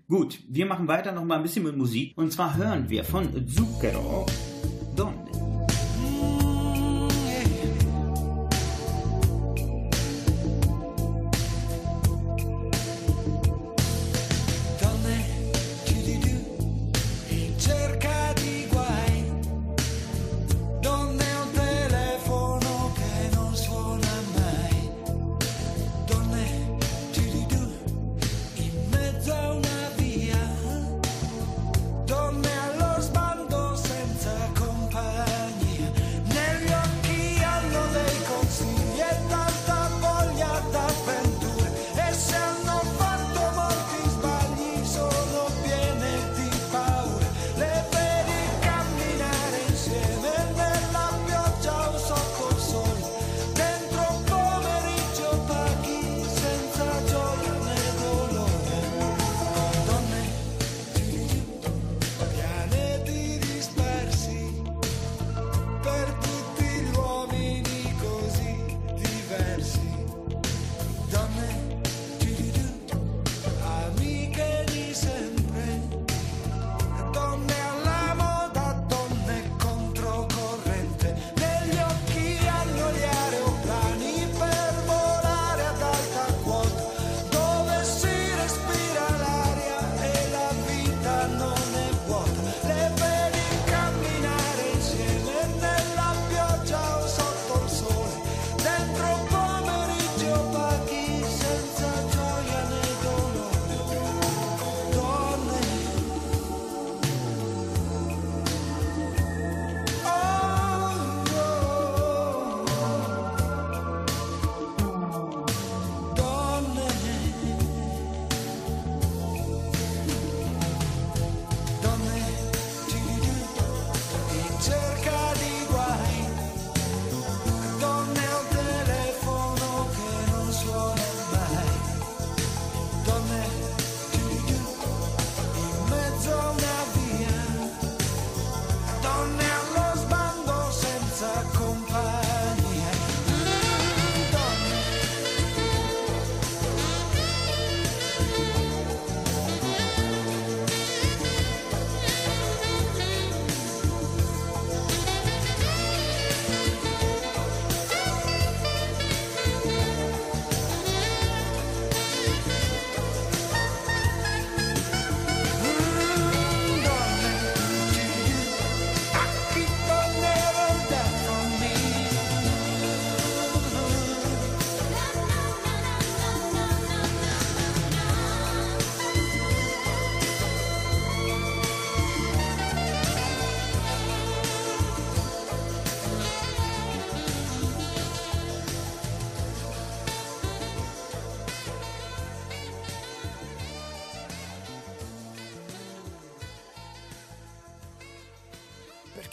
Gut, 0.08 0.38
wir 0.48 0.66
machen 0.66 0.86
weiter 0.86 1.10
noch 1.10 1.24
mal 1.24 1.36
ein 1.36 1.42
bisschen 1.42 1.64
mit 1.64 1.76
Musik. 1.76 2.16
Und 2.16 2.32
zwar 2.32 2.56
hören 2.56 2.88
wir 2.88 3.02
von 3.04 3.28
Zucchero 3.48 4.26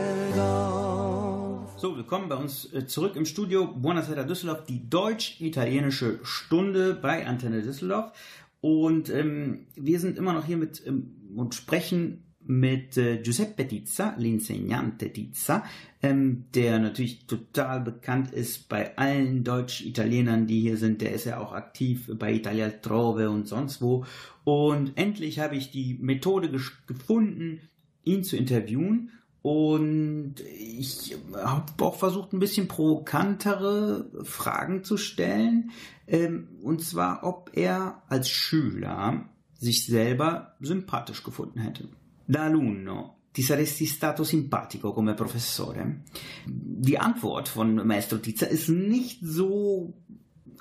So, 1.75 1.97
willkommen 1.97 2.29
bei 2.29 2.37
uns 2.37 2.71
äh, 2.73 2.87
zurück 2.87 3.17
im 3.17 3.25
Studio 3.25 3.67
Buonasera 3.67 4.23
Düsseldorf, 4.23 4.63
die 4.63 4.89
deutsch-italienische 4.89 6.21
Stunde 6.23 6.93
bei 6.93 7.27
Antenne 7.27 7.61
Düsseldorf. 7.61 8.13
Und 8.61 9.09
ähm, 9.09 9.67
wir 9.75 9.99
sind 9.99 10.17
immer 10.17 10.31
noch 10.31 10.45
hier 10.45 10.55
mit 10.55 10.81
ähm, 10.87 11.33
und 11.35 11.53
sprechen 11.53 12.32
mit 12.45 12.97
äh, 12.97 13.17
Giuseppe 13.17 13.67
Tizza, 13.67 14.15
l'insegnante 14.17 15.11
Tizza, 15.11 15.63
ähm, 16.01 16.45
der 16.53 16.79
natürlich 16.79 17.25
total 17.25 17.81
bekannt 17.81 18.31
ist 18.31 18.69
bei 18.69 18.97
allen 18.97 19.43
Deutsch-Italienern, 19.43 20.47
die 20.47 20.61
hier 20.61 20.77
sind. 20.77 21.01
Der 21.01 21.13
ist 21.13 21.25
ja 21.25 21.39
auch 21.39 21.53
aktiv 21.53 22.09
bei 22.17 22.33
Italia 22.33 22.69
Trove 22.69 23.29
und 23.29 23.47
sonst 23.47 23.81
wo. 23.81 24.05
Und 24.43 24.93
endlich 24.95 25.39
habe 25.39 25.55
ich 25.55 25.71
die 25.71 25.97
Methode 26.01 26.49
gefunden, 26.87 27.61
ihn 28.03 28.23
zu 28.23 28.35
interviewen. 28.35 29.11
Und 29.41 30.35
ich 30.57 31.17
habe 31.33 31.65
auch 31.83 31.97
versucht, 31.97 32.31
ein 32.31 32.39
bisschen 32.39 32.69
provokantere 32.69 34.09
Fragen 34.23 34.85
zu 34.85 34.95
stellen. 34.95 35.71
Ähm, 36.07 36.47
und 36.61 36.81
zwar, 36.81 37.23
ob 37.23 37.51
er 37.53 38.01
als 38.07 38.29
Schüler 38.29 39.25
sich 39.59 39.85
selber 39.85 40.55
sympathisch 40.59 41.23
gefunden 41.23 41.59
hätte. 41.59 41.89
Da 42.25 42.45
alunno 42.45 43.17
ti 43.31 43.41
saresti 43.41 43.85
stato 43.85 44.23
simpatico 44.23 44.93
come 44.93 45.13
professore? 45.13 46.03
Die 46.45 46.97
Antwort 46.97 47.49
von 47.49 47.81
Maestro 47.85 48.19
Tizza 48.19 48.47
ist 48.47 48.69
nicht 48.69 49.19
so 49.23 49.93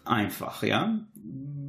einfach, 0.05 0.62
ja? 0.62 1.07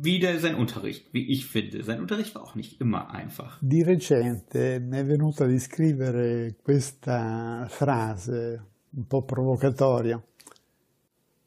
wie 0.04 0.20
der, 0.20 0.40
sein 0.40 0.56
Unterricht, 0.56 1.14
wie 1.14 1.32
ich 1.32 1.46
finde. 1.46 1.82
Sein 1.84 2.02
Unterricht 2.02 2.36
war 2.36 2.44
auch 2.44 2.56
nicht 2.56 2.82
immer 2.82 3.10
einfach. 3.12 3.58
Di 3.62 3.84
recente 3.84 4.80
mi 4.82 4.98
è 4.98 5.06
venuta 5.06 5.46
di 5.46 5.60
scrivere 5.60 6.58
questa 6.62 7.66
frase 7.70 8.66
un 8.90 9.08
po' 9.08 9.24
provocatoria. 9.24 10.22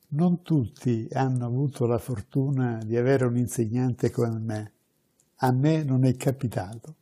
Non 0.08 0.42
tutti 0.42 1.06
hanno 1.12 1.44
avuto 1.44 1.86
la 1.86 1.98
fortuna 1.98 2.80
di 2.82 2.96
avere 2.96 3.26
un 3.26 3.36
insegnante 3.36 4.10
come 4.10 4.38
me. 4.38 4.72
A 5.36 5.52
me 5.52 5.84
non 5.84 6.04
è 6.04 6.16
capitato. 6.16 6.94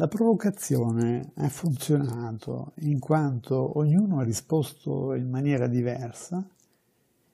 La 0.00 0.06
provocazione 0.06 1.32
ha 1.38 1.48
funzionato 1.48 2.70
in 2.82 3.00
quanto 3.00 3.78
ognuno 3.78 4.20
ha 4.20 4.22
risposto 4.22 5.12
in 5.14 5.28
maniera 5.28 5.66
diversa 5.66 6.48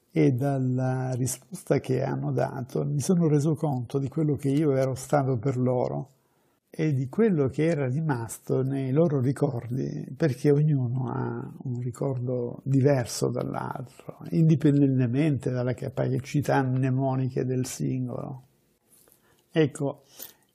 e 0.09 0.31
dalla 0.33 1.13
risposta 1.13 1.79
che 1.79 2.01
hanno 2.01 2.31
dato 2.31 2.83
mi 2.83 3.01
sono 3.01 3.27
reso 3.27 3.53
conto 3.53 3.99
di 3.99 4.07
quello 4.07 4.35
che 4.35 4.49
io 4.49 4.75
ero 4.75 4.95
stato 4.95 5.37
per 5.37 5.57
loro 5.57 6.09
e 6.71 6.91
di 6.95 7.07
quello 7.07 7.49
che 7.49 7.65
era 7.65 7.85
rimasto 7.85 8.63
nei 8.63 8.91
loro 8.91 9.19
ricordi, 9.19 10.03
perché 10.17 10.49
ognuno 10.49 11.07
ha 11.11 11.47
un 11.65 11.79
ricordo 11.81 12.61
diverso 12.63 13.29
dall'altro, 13.29 14.17
indipendentemente 14.31 15.51
dalle 15.51 15.75
capacità 15.75 16.63
mnemoniche 16.63 17.45
del 17.45 17.67
singolo. 17.67 18.41
Ecco, 19.51 20.01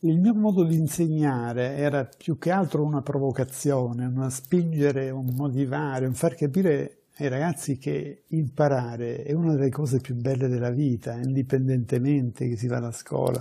il 0.02 0.18
mio 0.18 0.34
modo 0.34 0.64
di 0.64 0.76
insegnare 0.76 1.76
era 1.76 2.04
più 2.04 2.38
che 2.38 2.50
altro 2.50 2.84
una 2.84 3.02
provocazione, 3.02 4.06
un 4.06 4.30
spingere, 4.30 5.10
un 5.10 5.34
motivare, 5.36 6.06
un 6.06 6.14
far 6.14 6.34
capire 6.34 7.02
ai 7.18 7.28
ragazzi 7.28 7.76
che 7.76 8.22
imparare 8.28 9.22
è 9.24 9.34
una 9.34 9.54
delle 9.54 9.68
cose 9.68 10.00
più 10.00 10.14
belle 10.14 10.48
della 10.48 10.70
vita, 10.70 11.16
indipendentemente 11.16 12.48
che 12.48 12.56
si 12.56 12.66
vada 12.66 12.86
a 12.86 12.92
scuola 12.92 13.40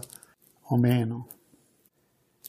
o 0.63 0.77
meno. 0.77 1.27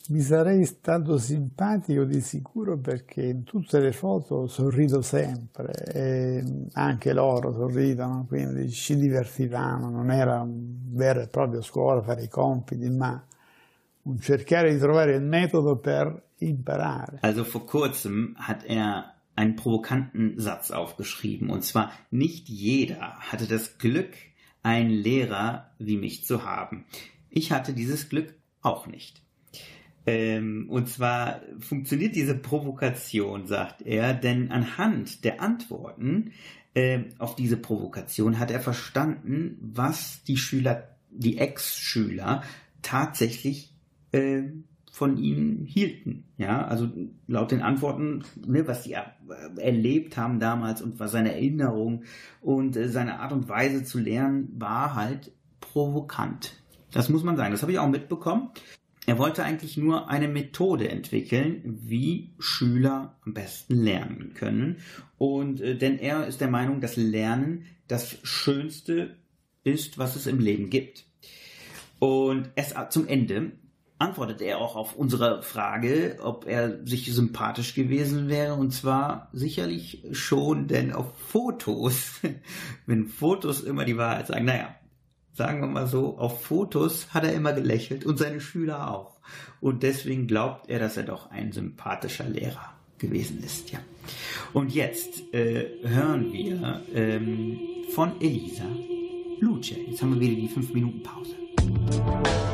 Mi 0.08 0.22
sarei 0.22 0.64
stato 0.64 1.16
simpatico 1.16 2.02
di 2.02 2.20
sicuro 2.20 2.76
perché 2.78 3.22
in 3.22 3.44
tutte 3.44 3.78
le 3.78 3.92
foto 3.92 4.48
sorrido 4.48 5.02
sempre 5.02 5.72
e 5.84 6.44
anche 6.72 7.12
loro 7.12 7.52
sorridono, 7.52 8.24
quindi 8.26 8.70
ci 8.70 8.96
divertivamo, 8.96 9.88
non 9.88 10.10
era 10.10 10.40
un 10.40 10.94
vero 10.94 11.20
e 11.20 11.28
proprio 11.28 11.62
scuola 11.62 12.02
fare 12.02 12.24
i 12.24 12.28
compiti, 12.28 12.90
ma 12.90 13.24
cercare 14.20 14.72
di 14.72 14.78
trovare 14.78 15.14
il 15.14 15.22
metodo 15.22 15.76
per 15.76 16.22
imparare. 16.38 17.18
Also 17.22 17.44
vor 17.44 17.66
kurzem 17.66 18.34
hat 18.38 18.64
er 18.64 19.14
einen 19.36 19.56
provokanten 19.56 20.38
Satz 20.38 20.70
aufgeschrieben. 20.70 21.50
Und 21.50 21.64
zwar, 21.64 21.92
nicht 22.10 22.48
jeder 22.48 23.16
hatte 23.18 23.46
das 23.46 23.78
Glück, 23.78 24.14
einen 24.62 24.90
Lehrer 24.90 25.70
wie 25.78 25.96
mich 25.96 26.24
zu 26.24 26.44
haben. 26.44 26.84
Ich 27.30 27.52
hatte 27.52 27.72
dieses 27.72 28.08
Glück 28.08 28.34
auch 28.60 28.86
nicht. 28.86 29.22
Ähm, 30.06 30.66
und 30.68 30.88
zwar 30.88 31.40
funktioniert 31.58 32.14
diese 32.16 32.34
Provokation, 32.34 33.46
sagt 33.46 33.82
er, 33.82 34.14
denn 34.14 34.50
anhand 34.50 35.24
der 35.24 35.40
Antworten 35.40 36.32
äh, 36.74 37.04
auf 37.18 37.36
diese 37.36 37.56
Provokation 37.56 38.38
hat 38.38 38.50
er 38.50 38.60
verstanden, 38.60 39.58
was 39.60 40.22
die 40.24 40.36
Schüler, 40.36 40.96
die 41.10 41.38
Ex-Schüler 41.38 42.42
tatsächlich 42.82 43.69
äh, 44.12 44.42
von 44.90 45.18
ihm 45.18 45.64
hielten. 45.64 46.24
Ja, 46.36 46.66
also 46.66 46.90
laut 47.26 47.52
den 47.52 47.62
Antworten, 47.62 48.24
ne, 48.46 48.66
was 48.66 48.84
sie 48.84 48.96
erlebt 49.56 50.16
haben 50.16 50.40
damals 50.40 50.82
und 50.82 50.98
was 50.98 51.12
seine 51.12 51.32
Erinnerung 51.32 52.04
und 52.40 52.76
äh, 52.76 52.88
seine 52.88 53.20
Art 53.20 53.32
und 53.32 53.48
Weise 53.48 53.84
zu 53.84 53.98
lernen 53.98 54.52
war 54.58 54.94
halt 54.94 55.32
provokant. 55.60 56.60
Das 56.92 57.08
muss 57.08 57.22
man 57.22 57.36
sagen. 57.36 57.52
Das 57.52 57.62
habe 57.62 57.72
ich 57.72 57.78
auch 57.78 57.88
mitbekommen. 57.88 58.50
Er 59.06 59.18
wollte 59.18 59.44
eigentlich 59.44 59.76
nur 59.76 60.08
eine 60.10 60.28
Methode 60.28 60.88
entwickeln, 60.88 61.62
wie 61.64 62.34
Schüler 62.38 63.16
am 63.24 63.32
besten 63.32 63.74
lernen 63.74 64.34
können. 64.34 64.78
Und 65.18 65.60
äh, 65.60 65.76
denn 65.76 65.98
er 65.98 66.26
ist 66.26 66.40
der 66.40 66.50
Meinung, 66.50 66.80
dass 66.80 66.96
Lernen 66.96 67.66
das 67.86 68.18
Schönste 68.22 69.16
ist, 69.62 69.98
was 69.98 70.16
es 70.16 70.26
im 70.26 70.38
Leben 70.40 70.70
gibt. 70.70 71.06
Und 71.98 72.50
erst 72.56 72.76
zum 72.92 73.06
Ende 73.06 73.52
antwortet 74.00 74.40
er 74.40 74.58
auch 74.58 74.76
auf 74.76 74.96
unsere 74.96 75.42
Frage, 75.42 76.16
ob 76.22 76.46
er 76.46 76.84
sich 76.86 77.12
sympathisch 77.12 77.74
gewesen 77.74 78.28
wäre. 78.28 78.54
Und 78.54 78.72
zwar 78.72 79.28
sicherlich 79.32 80.02
schon, 80.12 80.68
denn 80.68 80.92
auf 80.92 81.12
Fotos, 81.28 82.20
wenn 82.86 83.06
Fotos 83.06 83.60
immer 83.60 83.84
die 83.84 83.98
Wahrheit 83.98 84.28
sagen, 84.28 84.46
naja, 84.46 84.74
sagen 85.34 85.60
wir 85.60 85.68
mal 85.68 85.86
so, 85.86 86.16
auf 86.16 86.42
Fotos 86.42 87.12
hat 87.12 87.24
er 87.24 87.34
immer 87.34 87.52
gelächelt 87.52 88.06
und 88.06 88.18
seine 88.18 88.40
Schüler 88.40 88.90
auch. 88.90 89.18
Und 89.60 89.82
deswegen 89.82 90.26
glaubt 90.26 90.70
er, 90.70 90.78
dass 90.78 90.96
er 90.96 91.04
doch 91.04 91.30
ein 91.30 91.52
sympathischer 91.52 92.24
Lehrer 92.24 92.72
gewesen 92.98 93.42
ist, 93.44 93.70
ja. 93.70 93.80
Und 94.54 94.74
jetzt 94.74 95.32
äh, 95.34 95.66
hören 95.84 96.32
wir 96.32 96.80
ähm, 96.94 97.58
von 97.94 98.20
Elisa 98.20 98.64
Luce. 99.40 99.74
Jetzt 99.86 100.02
haben 100.02 100.14
wir 100.14 100.20
wieder 100.20 100.40
die 100.40 100.48
5 100.48 100.72
Minuten 100.72 101.02
Pause. 101.02 102.49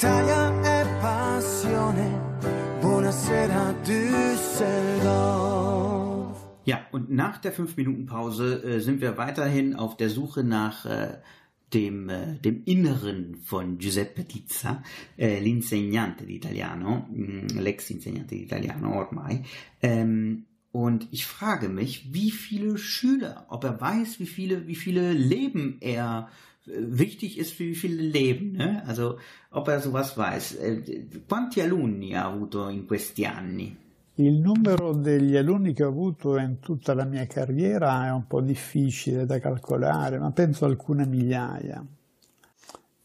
l'Italia 0.00 0.62
è 0.62 0.86
passione. 0.98 2.38
Buonasera 2.80 3.74
Düsseldorf. 3.84 4.88
Ja, 6.64 6.86
und 6.90 7.10
nach 7.10 7.36
der 7.36 7.52
5-Minuten-Pause 7.52 8.62
äh, 8.64 8.80
sind 8.80 9.02
wir 9.02 9.18
weiterhin 9.18 9.74
auf 9.74 9.98
der 9.98 10.08
Suche 10.08 10.42
nach 10.42 10.86
äh, 10.86 11.18
dem, 11.74 12.08
äh, 12.08 12.38
dem 12.38 12.62
Inneren 12.64 13.36
von 13.44 13.76
Giuseppe 13.76 14.24
Tizza, 14.24 14.82
äh, 15.18 15.38
l'insegnante 15.38 16.24
di 16.24 16.36
italiano, 16.36 17.06
mh, 17.10 17.60
l'ex 17.60 17.90
insegnante 17.90 18.36
di 18.36 18.44
italiano 18.44 18.94
ormai. 18.94 19.42
Ähm, 19.82 20.46
und 20.72 21.08
ich 21.10 21.26
frage 21.26 21.68
mich, 21.68 22.14
wie 22.14 22.30
viele 22.30 22.78
Schüler, 22.78 23.44
ob 23.50 23.64
er 23.64 23.78
weiß, 23.78 24.18
wie 24.18 24.26
viele, 24.26 24.66
wie 24.66 24.76
viele 24.76 25.12
Leben 25.12 25.76
er 25.80 26.28
äh, 26.30 26.49
wichtig 26.66 27.38
ist 27.38 27.52
für 27.52 27.64
wie 27.64 27.74
viele 27.74 28.02
Leben, 28.02 28.52
ne? 28.52 28.82
Also 28.86 29.18
ob 29.50 29.68
er 29.68 29.80
sowas 29.80 30.16
weiß. 30.16 30.54
Äh, 30.54 31.06
quanti 31.26 31.60
alunni 31.60 32.14
ha 32.14 32.26
avuto 32.26 32.68
in 32.68 32.86
questi 32.86 33.24
anni? 33.24 33.76
Il 34.16 34.34
numero 34.34 34.92
degli 34.92 35.36
alunni 35.36 35.72
che 35.72 35.82
ho 35.82 35.88
avuto 35.88 36.36
in 36.36 36.58
tutta 36.60 36.92
la 36.92 37.04
mia 37.04 37.26
carriera 37.26 38.06
è 38.06 38.10
un 38.10 38.26
po' 38.26 38.42
difficile 38.42 39.24
da 39.24 39.38
calcolare, 39.38 40.18
ma 40.18 40.30
penso 40.30 40.66
alcune 40.66 41.06
migliaia. 41.06 41.82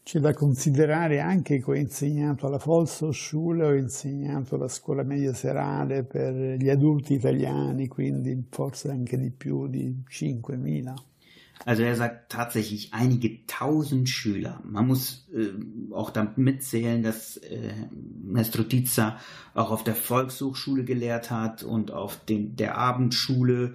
C'è 0.02 0.20
da 0.20 0.34
considerare 0.34 1.20
anche 1.20 1.58
che 1.58 1.70
ho 1.70 1.74
insegnato 1.74 2.46
alla 2.46 2.60
Volkshochschule, 2.62 3.64
ho 3.64 3.74
insegnato 3.74 4.56
alla 4.56 4.68
scuola 4.68 5.02
media 5.02 5.32
serale 5.32 6.04
per 6.04 6.34
gli 6.34 6.68
adulti 6.68 7.14
italiani, 7.14 7.88
quindi 7.88 8.44
forse 8.50 8.90
anche 8.90 9.18
di 9.18 9.30
più 9.30 9.66
di 9.68 10.02
5.000. 10.08 10.94
Also 11.64 11.82
er 11.82 11.96
sagt 11.96 12.30
tatsächlich 12.30 12.92
einige 12.92 13.44
tausend 13.46 14.08
Schüler. 14.08 14.60
Man 14.64 14.86
muss 14.86 15.28
äh, 15.34 15.48
auch 15.92 16.10
damit 16.10 16.38
mitzählen, 16.38 17.02
dass 17.02 17.38
äh, 17.38 17.72
Mestro 17.90 18.62
Tizza 18.62 19.18
auch 19.54 19.70
auf 19.70 19.82
der 19.82 19.94
Volkshochschule 19.94 20.84
gelehrt 20.84 21.30
hat 21.30 21.62
und 21.62 21.90
auf 21.90 22.24
den, 22.24 22.56
der 22.56 22.78
Abendschule. 22.78 23.74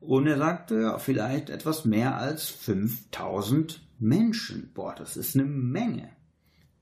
Und 0.00 0.26
er 0.26 0.36
sagte, 0.36 0.80
ja, 0.80 0.98
vielleicht 0.98 1.48
etwas 1.48 1.84
mehr 1.84 2.18
als 2.18 2.48
5000 2.48 3.80
Menschen. 3.98 4.72
Boah, 4.74 4.94
das 4.94 5.16
ist 5.16 5.36
eine 5.36 5.44
Menge. 5.44 6.10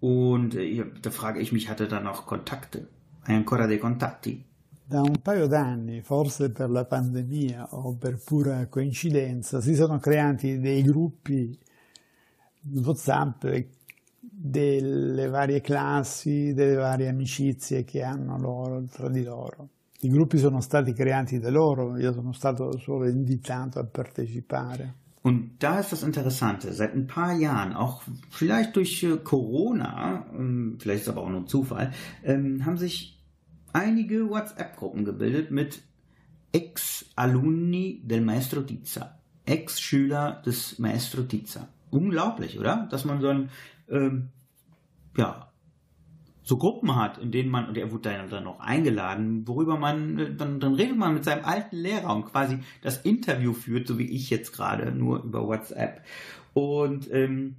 Und 0.01 0.55
äh, 0.55 0.85
da 1.03 1.11
frage 1.11 1.41
ich 1.41 1.53
mich, 1.53 1.69
hat 1.69 1.81
er 1.81 1.89
dann 1.89 2.07
auch 2.07 2.27
Kontakte? 2.27 2.89
Hai 3.27 3.37
ancora 3.37 3.67
dei 3.67 3.77
contatti? 3.77 4.45
Da 4.91 5.03
un 5.03 5.21
paio 5.23 5.47
d'anni, 5.47 6.01
forse 6.01 6.51
per 6.51 6.69
la 6.69 6.85
pandemia 6.85 7.77
o 7.77 7.95
per 7.95 8.21
pura 8.25 8.67
coincidenza, 8.67 9.61
si 9.61 9.77
sono 9.77 10.01
creati 10.01 10.59
dei 10.59 10.83
gruppi 10.83 11.57
WhatsApp 12.63 13.47
delle 14.19 15.29
varie 15.29 15.61
classi, 15.61 16.55
delle 16.55 16.75
varie 16.75 17.07
amicizie 17.07 17.85
che 17.85 18.03
hanno 18.03 18.37
loro 18.37 18.83
tra 18.91 19.09
di 19.09 19.23
loro. 19.23 19.69
I 20.01 20.09
gruppi 20.09 20.39
sono 20.39 20.61
stati 20.61 20.93
creati 20.93 21.39
da 21.39 21.51
loro, 21.51 21.97
io 21.97 22.13
sono 22.13 22.33
stato 22.33 22.77
solo 22.77 23.09
invitato 23.09 23.79
a 23.79 23.85
partecipare. 23.85 24.95
Und 25.23 25.61
da 25.61 25.79
ist 25.79 25.93
das 25.93 26.03
Interessante, 26.03 26.73
seit 26.73 26.95
ein 26.95 27.07
paar 27.07 27.35
Jahren, 27.35 27.75
auch 27.75 28.03
vielleicht 28.31 28.75
durch 28.75 29.05
äh, 29.05 29.19
Corona, 29.23 30.27
ähm, 30.33 30.79
vielleicht 30.81 31.03
ist 31.03 31.09
aber 31.11 31.21
auch 31.21 31.29
nur 31.29 31.47
Zufall, 31.47 31.93
ähm, 32.25 32.65
haben 32.65 32.79
sich 32.79 33.20
einige 33.73 34.29
WhatsApp-Gruppen 34.29 35.05
gebildet 35.05 35.51
mit 35.51 35.83
Ex-Alumni 36.53 38.03
del 38.05 38.21
Maestro 38.21 38.63
Tizza. 38.63 39.19
Ex-Schüler 39.45 40.43
des 40.45 40.79
Maestro 40.79 41.23
Tizza. 41.23 41.69
Unglaublich, 41.91 42.59
oder? 42.59 42.89
Dass 42.91 43.05
man 43.05 43.21
so 43.21 43.29
ein, 43.29 43.51
ähm, 43.89 44.29
ja, 45.17 45.51
so 46.43 46.57
Gruppen 46.57 46.97
hat, 46.97 47.19
in 47.19 47.31
denen 47.31 47.51
man, 47.51 47.69
und 47.69 47.79
er 47.79 47.93
wurde 47.93 48.27
dann, 48.29 48.45
noch 48.45 48.61
eingeladen, 48.61 49.47
worüber 49.47 49.79
man, 49.79 50.19
äh, 50.19 50.35
dann, 50.35 50.61
dann 50.61 50.75
redet 50.75 50.97
man 50.97 51.15
mit 51.15 51.25
seinem 51.25 51.45
alten 51.45 51.77
Lehrer 51.77 52.15
und 52.15 52.27
quasi 52.27 52.59
das 52.83 52.99
Interview 52.99 53.53
führt, 53.53 53.87
so 53.87 53.99
wie 53.99 54.11
ich 54.11 54.31
jetzt 54.31 54.53
gerade, 54.53 54.93
nur 54.93 55.23
über 55.23 55.47
WhatsApp. 55.47 56.05
Und 56.53 57.13
ähm, 57.13 57.57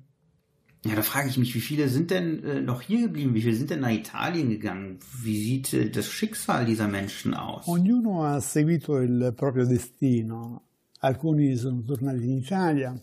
ja, 0.84 0.96
da 0.96 1.04
frage 1.04 1.30
ich 1.30 1.38
mich, 1.38 1.54
wie 1.54 1.62
viele 1.62 1.90
sind 1.90 2.10
denn 2.10 2.44
äh, 2.44 2.62
noch 2.62 2.82
hier 2.82 3.02
geblieben? 3.02 3.36
Wie 3.36 3.42
viele 3.42 3.56
sind 3.56 3.70
denn 3.70 3.82
nach 3.82 3.92
Italien 3.92 4.50
gegangen? 4.50 4.98
Wie 5.22 5.38
sieht 5.38 5.74
äh, 5.74 5.90
das 5.92 6.08
Schicksal 6.08 6.66
dieser 6.66 6.88
Menschen 6.88 7.36
aus? 7.36 7.68
Ognuno 7.68 8.24
ha 8.26 8.40
seguito 8.40 8.98
il 9.00 9.34
proprio 9.36 9.66
destino. 9.66 10.64
Alcuni 11.00 11.56
sono 11.56 11.84
tornati 11.84 12.24
in 12.24 12.38
Italia, 12.38 13.00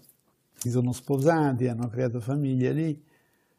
si 0.54 0.70
sono 0.70 0.92
sposati, 0.92 1.68
hanno 1.68 1.88
creato 1.88 2.20
famiglie 2.20 2.72
lì, 2.72 3.04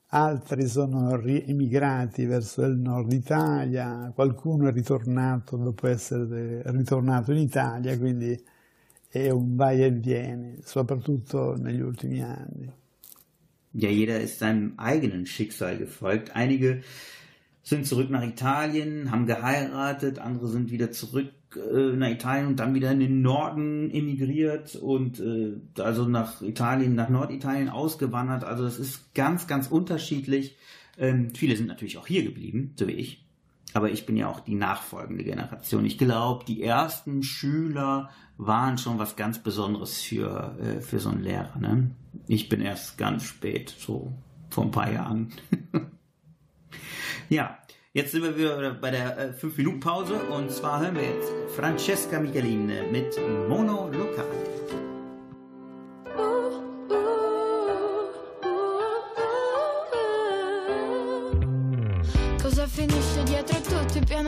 altri 0.07 0.67
sono 0.67 1.17
emigrati 1.21 2.25
verso 2.25 2.63
il 2.63 2.77
nord 2.77 3.11
Italia, 3.11 4.11
qualcuno 4.15 4.67
è 4.67 4.71
ritornato 4.71 5.57
dopo 5.57 5.87
essere 5.87 6.61
ritornato 6.71 7.31
in 7.33 7.39
Italia, 7.39 7.97
quindi 7.97 8.41
è 9.09 9.29
un 9.29 9.55
vai 9.55 9.83
e 9.83 9.91
vieni, 9.91 10.57
soprattutto 10.63 11.55
negli 11.57 11.81
ultimi 11.81 12.23
anni. 12.23 12.71
Ja, 13.73 13.89
jeder 13.89 14.19
ist 14.19 14.39
seinem 14.39 14.73
eigenen 14.77 15.25
Schicksal 15.25 15.77
gefolgt. 15.77 16.35
Einige 16.35 16.81
sind 17.61 17.85
zurück 17.85 18.09
nach 18.09 18.23
Italien, 18.23 19.11
haben 19.11 19.27
geheiratet, 19.27 20.17
andere 20.19 20.47
sind 20.47 20.71
wieder 20.71 20.91
zurück 20.91 21.31
äh, 21.55 21.95
nach 21.95 22.09
Italien 22.09 22.47
und 22.47 22.59
dann 22.59 22.73
wieder 22.73 22.91
in 22.91 22.99
den 22.99 23.21
Norden 23.21 23.91
emigriert 23.91 24.75
und 24.75 25.19
äh, 25.19 25.53
also 25.81 26.05
nach 26.05 26.41
Italien, 26.41 26.95
nach 26.95 27.09
Norditalien 27.09 27.69
ausgewandert. 27.69 28.43
Also 28.43 28.65
es 28.65 28.79
ist 28.79 29.13
ganz, 29.13 29.45
ganz 29.45 29.67
unterschiedlich. 29.67 30.57
Ähm, 30.97 31.33
viele 31.35 31.55
sind 31.55 31.67
natürlich 31.67 31.97
auch 31.97 32.07
hier 32.07 32.23
geblieben, 32.23 32.73
so 32.75 32.87
wie 32.87 32.93
ich. 32.93 33.28
Aber 33.73 33.91
ich 33.91 34.05
bin 34.05 34.17
ja 34.17 34.27
auch 34.27 34.39
die 34.39 34.55
nachfolgende 34.55 35.23
Generation. 35.23 35.85
Ich 35.85 35.97
glaube, 35.97 36.45
die 36.45 36.63
ersten 36.63 37.23
Schüler 37.23 38.09
waren 38.37 38.77
schon 38.77 38.97
was 38.97 39.15
ganz 39.15 39.39
Besonderes 39.39 40.01
für, 40.01 40.57
äh, 40.59 40.81
für 40.81 40.99
so 40.99 41.09
einen 41.09 41.21
Lehrer. 41.21 41.57
Ne? 41.59 41.91
Ich 42.27 42.49
bin 42.49 42.61
erst 42.61 42.97
ganz 42.97 43.23
spät, 43.23 43.75
so 43.77 44.13
vor 44.49 44.63
ein 44.65 44.71
paar 44.71 44.91
Jahren. 44.91 45.33
ja, 47.29 47.59
jetzt 47.93 48.11
sind 48.11 48.23
wir 48.23 48.37
wieder 48.37 48.73
bei 48.73 48.91
der 48.91 49.37
5-Minuten-Pause 49.37 50.15
und 50.31 50.51
zwar 50.51 50.81
hören 50.81 50.95
wir 50.95 51.03
jetzt 51.03 51.31
Francesca 51.55 52.19
Michelin 52.19 52.67
mit 52.91 53.19
Mono 53.47 53.89
Locale. 53.91 54.68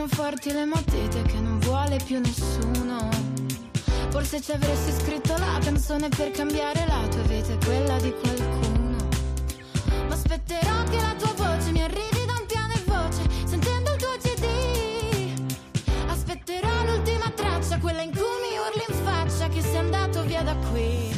Tutti 0.02 0.14
i 0.14 0.16
pianoforti 0.16 0.52
le 0.52 0.64
matite 0.64 1.22
che 1.22 1.38
non 1.38 1.58
vuole 1.60 1.96
più 2.04 2.18
nessuno? 2.18 3.08
Forse 4.10 4.40
ci 4.40 4.50
avresti 4.52 4.92
scritto 4.92 5.36
la 5.36 5.58
canzone 5.62 6.08
per 6.08 6.30
cambiare 6.32 6.84
la 6.86 7.06
tua 7.08 7.22
vita 7.22 7.52
e 7.52 7.58
quella 7.64 7.96
di 7.98 8.12
qualcuno. 8.12 8.96
Ma 10.08 10.14
aspetterò 10.14 10.82
che 10.90 10.96
la 10.96 11.14
tua 11.16 11.32
voce 11.34 11.70
mi 11.70 11.82
arrivi 11.82 12.24
da 12.26 12.32
un 12.32 12.46
piano 12.46 12.72
e 12.72 12.82
voce, 12.84 13.46
sentendo 13.46 13.92
il 13.92 13.98
tuo 13.98 14.16
CD. 14.20 14.46
Aspetterò 16.08 16.84
l'ultima 16.84 17.30
traccia, 17.30 17.78
quella 17.78 18.02
in 18.02 18.10
cui 18.10 18.20
mi 18.20 18.58
urli 18.58 18.84
in 18.88 19.04
faccia 19.04 19.48
che 19.48 19.60
sei 19.60 19.76
andato 19.76 20.22
via 20.22 20.42
da 20.42 20.54
qui. 20.70 21.11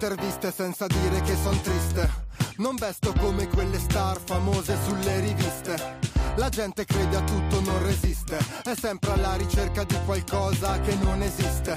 Interviste 0.00 0.50
senza 0.50 0.86
dire 0.86 1.20
che 1.20 1.36
son 1.36 1.60
triste. 1.60 2.08
Non 2.56 2.74
vesto 2.76 3.12
come 3.18 3.46
quelle 3.48 3.78
star 3.78 4.18
famose 4.18 4.74
sulle 4.86 5.20
riviste. 5.20 6.09
La 6.40 6.48
gente 6.48 6.86
crede 6.86 7.16
a 7.16 7.20
tutto, 7.20 7.60
non 7.60 7.82
resiste. 7.82 8.38
È 8.64 8.72
sempre 8.74 9.12
alla 9.12 9.34
ricerca 9.34 9.84
di 9.84 9.94
qualcosa 10.06 10.80
che 10.80 10.94
non 10.94 11.20
esiste. 11.20 11.76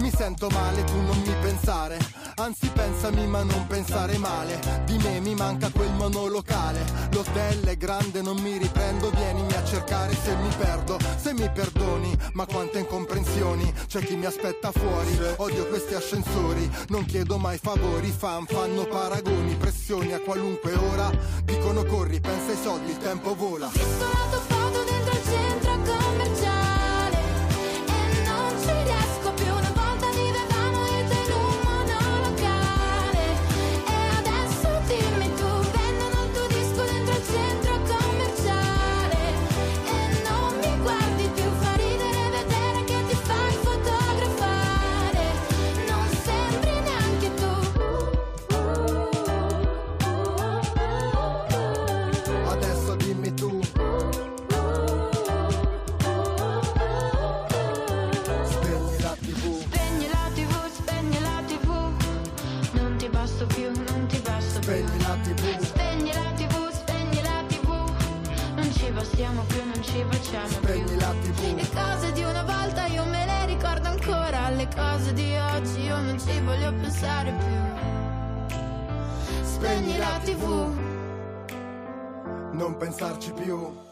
Mi 0.00 0.10
sento 0.10 0.48
male, 0.48 0.84
tu 0.84 0.98
non 1.02 1.18
mi 1.18 1.34
pensare. 1.42 1.98
Anzi, 2.36 2.68
pensami, 2.68 3.26
ma 3.26 3.42
non 3.42 3.66
pensare 3.66 4.16
male. 4.16 4.58
Di 4.86 4.96
me 4.96 5.20
mi 5.20 5.34
manca 5.34 5.68
quel 5.68 5.92
monolocale. 5.92 6.82
L'hotel 7.12 7.66
è 7.66 7.76
grande, 7.76 8.22
non 8.22 8.38
mi 8.38 8.56
riprendo. 8.56 9.10
Vienimi 9.10 9.52
a 9.52 9.64
cercare 9.64 10.14
se 10.14 10.34
mi 10.34 10.48
perdo. 10.56 10.98
Se 11.18 11.34
mi 11.34 11.50
perdoni, 11.50 12.16
ma 12.32 12.46
quante 12.46 12.78
incomprensioni. 12.78 13.70
C'è 13.86 14.02
chi 14.02 14.16
mi 14.16 14.24
aspetta 14.24 14.72
fuori. 14.72 15.18
Odio 15.36 15.66
questi 15.66 15.92
ascensori. 15.92 16.70
Non 16.88 17.04
chiedo 17.04 17.36
mai 17.36 17.58
favori. 17.58 18.10
Fan 18.10 18.46
fanno 18.46 18.86
paragoni, 18.86 19.56
pressioni 19.56 20.14
a 20.14 20.20
qualunque 20.20 20.72
ora. 20.72 21.10
Dicono 21.44 21.84
corri, 21.84 22.18
pensa 22.18 22.52
ai 22.52 22.58
soldi, 22.62 22.92
il 22.92 22.96
tempo 22.96 23.34
vola. 23.34 23.89
Just 23.98 24.39
ci 69.30 69.36
bastiamo 69.36 69.42
più, 69.44 69.64
non 69.64 69.82
ci 69.82 70.04
facciamo 70.08 70.48
Spegni 70.48 70.84
più 70.84 70.96
la 70.96 71.14
tv. 71.20 71.56
Le 71.56 71.68
cose 71.72 72.12
di 72.12 72.22
una 72.22 72.42
volta 72.42 72.86
io 72.86 73.04
me 73.04 73.24
le 73.26 73.46
ricordo 73.46 73.88
ancora 73.88 74.48
Le 74.50 74.68
cose 74.74 75.12
di 75.12 75.36
oggi 75.36 75.80
io 75.82 76.00
non 76.00 76.18
ci 76.18 76.40
voglio 76.40 76.72
pensare 76.72 77.32
più 77.32 77.58
Spegni 79.42 79.96
la 79.98 80.20
tv 80.24 80.78
Non 82.52 82.76
pensarci 82.76 83.32
più. 83.32 83.88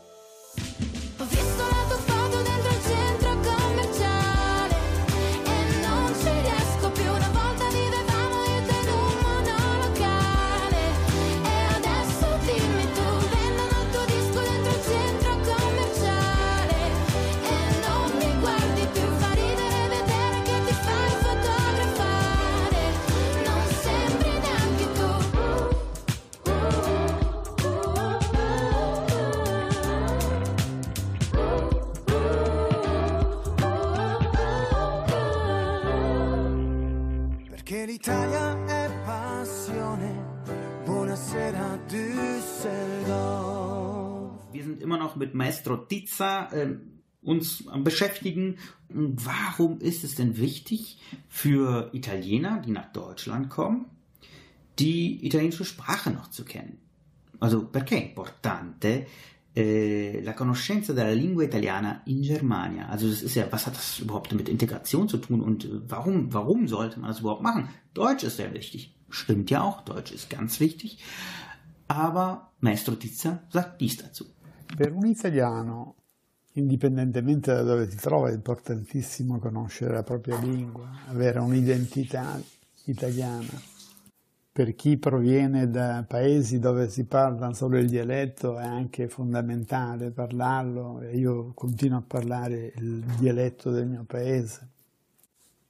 Maestro 45.38 45.76
Tizza. 45.76 46.50
Ähm, 46.52 46.98
uns 47.22 47.64
beschäftigen. 47.82 48.56
Warum 48.88 49.80
ist 49.80 50.04
es 50.04 50.14
denn 50.14 50.38
wichtig 50.38 50.98
für 51.28 51.90
Italiener, 51.92 52.62
die 52.64 52.70
nach 52.70 52.90
Deutschland 52.92 53.50
kommen, 53.50 53.86
die 54.78 55.24
italienische 55.26 55.64
Sprache 55.64 56.10
noch 56.10 56.30
zu 56.30 56.44
kennen? 56.44 56.78
Also, 57.40 57.66
perché 57.66 57.96
è 57.96 58.04
importante 58.04 59.06
eh, 59.52 60.20
la 60.24 60.34
conoscenza 60.34 60.92
della 60.92 61.12
lingua 61.12 61.44
italiana 61.44 62.02
in 62.06 62.22
Germania? 62.22 62.88
Also, 62.88 63.08
das 63.08 63.22
ist 63.22 63.36
ja, 63.36 63.46
was 63.50 63.66
hat 63.66 63.76
das 63.76 63.98
überhaupt 64.00 64.32
mit 64.32 64.48
Integration 64.48 65.08
zu 65.08 65.18
tun 65.18 65.40
und 65.40 65.64
äh, 65.64 65.80
warum, 65.88 66.32
warum 66.32 66.66
sollte 66.66 66.98
man 66.98 67.10
das 67.10 67.20
überhaupt 67.20 67.42
machen? 67.42 67.68
Deutsch 67.94 68.24
ist 68.24 68.38
sehr 68.38 68.54
wichtig. 68.54 68.94
Stimmt 69.10 69.50
ja 69.50 69.62
auch, 69.62 69.82
Deutsch 69.82 70.12
ist 70.12 70.30
ganz 70.30 70.60
wichtig. 70.60 70.98
Aber 71.86 72.52
Maestro 72.60 72.94
Tizza 72.94 73.42
sagt 73.50 73.80
dies 73.80 73.98
dazu. 73.98 74.26
Per 74.76 74.92
un 74.92 75.06
italiano, 75.06 75.94
indipendentemente 76.52 77.52
da 77.52 77.62
dove 77.62 77.90
si 77.90 77.96
trova, 77.96 78.28
è 78.28 78.34
importantissimo 78.34 79.38
conoscere 79.38 79.94
la 79.94 80.02
propria 80.02 80.38
lingua, 80.38 80.88
avere 81.08 81.38
un'identità 81.40 82.40
italiana. 82.84 83.76
Per 84.52 84.74
chi 84.74 84.96
proviene 84.96 85.70
da 85.70 86.04
paesi 86.06 86.58
dove 86.58 86.88
si 86.88 87.04
parla 87.04 87.52
solo 87.54 87.78
il 87.78 87.88
dialetto 87.88 88.58
è 88.58 88.64
anche 88.64 89.08
fondamentale 89.08 90.10
parlarlo 90.10 91.00
e 91.00 91.16
io 91.16 91.52
continuo 91.54 91.98
a 91.98 92.04
parlare 92.06 92.72
il 92.76 93.04
dialetto 93.18 93.70
del 93.70 93.86
mio 93.86 94.04
paese. 94.04 94.68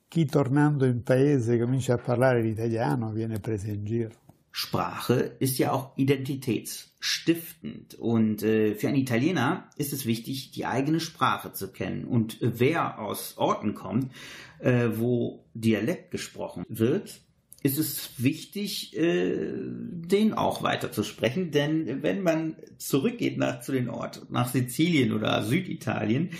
Chi 0.08 0.24
tornando 0.24 0.86
in 0.86 1.02
paese 1.02 1.58
comincia 1.58 1.94
a 1.94 1.98
parlare 1.98 2.40
l'italiano 2.40 3.10
viene 3.10 3.38
preso 3.40 3.68
in 3.68 3.84
giro. 3.84 4.27
Sprache 4.50 5.36
ist 5.38 5.58
ja 5.58 5.72
auch 5.72 5.96
identitätsstiftend 5.96 7.94
und 7.94 8.42
äh, 8.42 8.74
für 8.74 8.88
einen 8.88 8.96
Italiener 8.96 9.70
ist 9.76 9.92
es 9.92 10.06
wichtig, 10.06 10.50
die 10.52 10.66
eigene 10.66 11.00
Sprache 11.00 11.52
zu 11.52 11.70
kennen. 11.70 12.04
Und 12.04 12.38
wer 12.40 12.98
aus 12.98 13.38
Orten 13.38 13.74
kommt, 13.74 14.12
äh, 14.58 14.88
wo 14.94 15.44
Dialekt 15.54 16.10
gesprochen 16.10 16.64
wird, 16.68 17.20
ist 17.62 17.78
es 17.78 18.10
wichtig, 18.18 18.96
äh, 18.96 19.48
den 19.54 20.32
auch 20.34 20.62
weiterzusprechen, 20.62 21.50
denn 21.50 22.02
wenn 22.02 22.22
man 22.22 22.56
zurückgeht 22.78 23.36
nach, 23.36 23.60
zu 23.60 23.72
den 23.72 23.88
Orten, 23.90 24.26
nach 24.32 24.48
Sizilien 24.48 25.12
oder 25.12 25.42
Süditalien, 25.42 26.30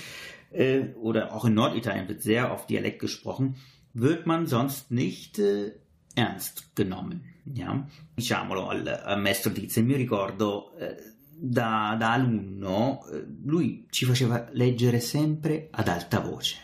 äh, 0.51 0.87
oder 1.01 1.35
auch 1.35 1.45
in 1.45 1.55
Norditalien 1.55 2.09
wird 2.09 2.23
sehr 2.23 2.53
oft 2.53 2.71
Dialekt 2.71 3.01
gesprochen, 3.01 3.57
wird 3.95 4.27
man 4.27 4.47
sonst 4.47 4.91
nicht 4.91 5.39
äh, 5.39 5.73
ernst 6.19 6.71
genommen. 6.75 7.23
Ja? 7.45 7.87
Diciamolo 8.15 8.69
al, 8.69 8.87
al 8.87 9.21
maestro 9.21 9.53
Tizio, 9.53 9.83
mi 9.83 9.97
ricordo 9.97 10.77
eh, 10.77 10.97
da, 11.41 11.97
da 11.99 12.13
alunno, 12.13 13.07
eh, 13.07 13.25
lui 13.45 13.87
ci 13.91 14.05
faceva 14.05 14.49
leggere 14.53 15.01
sempre 15.01 15.69
ad 15.71 15.89
alta 15.89 16.21
voce. 16.21 16.57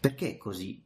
Perché 0.00 0.32
è 0.32 0.36
così 0.36 0.84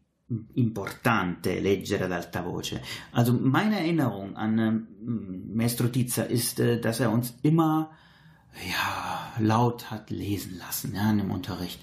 importante 0.55 1.61
leggere 1.61 2.05
ad 2.05 2.12
alta 2.12 2.41
voce? 2.41 2.83
Also 3.11 3.37
meine 3.39 3.81
Erinnerung 3.81 4.37
an 4.37 4.59
äh, 4.59 5.55
Maestro 5.55 5.91
Tizia 5.91 6.25
ist, 6.25 6.61
äh, 6.61 6.79
dass 6.79 7.01
er 7.01 7.11
uns 7.11 7.35
immer 7.43 7.91
ja, 8.68 9.33
laut 9.39 9.91
hat 9.91 10.11
lesen 10.11 10.59
lassen 10.59 10.95
ja, 10.95 11.11
im 11.11 11.31
Unterricht. 11.31 11.81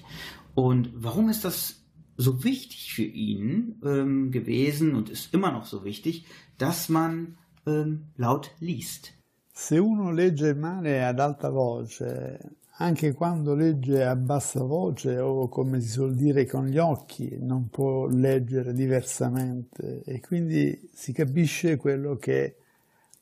Und 0.54 0.90
warum 0.94 1.28
ist 1.28 1.44
das 1.44 1.79
so 2.20 2.44
wichtig 2.44 2.92
für 2.92 3.04
ihn 3.04 3.80
ähm, 3.84 4.30
gewesen 4.30 4.94
und 4.94 5.10
ist 5.10 5.32
immer 5.34 5.50
noch 5.50 5.66
so 5.66 5.84
wichtig, 5.84 6.26
dass 6.58 6.88
man 6.88 7.38
ähm, 7.66 8.06
laut 8.16 8.54
liest. 8.60 9.12
Se 9.52 9.78
uno 9.78 10.10
legge 10.10 10.54
male 10.54 11.04
ad 11.04 11.20
alta 11.20 11.50
voce, 11.50 12.38
anche 12.78 13.12
quando 13.12 13.54
legge 13.54 14.04
a 14.04 14.16
bassa 14.16 14.62
voce 14.62 15.18
o 15.18 15.48
come 15.48 15.80
si 15.80 15.88
suol 15.88 16.14
dire 16.14 16.46
con 16.46 16.66
gli 16.66 16.78
occhi, 16.78 17.36
non 17.38 17.68
può 17.68 18.06
leggere 18.06 18.72
diversamente 18.72 20.02
e 20.04 20.20
quindi 20.20 20.88
si 20.92 21.12
capisce 21.12 21.76
quello 21.76 22.16
che 22.16 22.56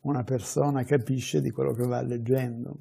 una 0.02 0.22
persona 0.22 0.84
capisce 0.84 1.40
di 1.40 1.50
quello 1.50 1.72
che 1.72 1.86
va 1.86 2.00
leggendo. 2.02 2.76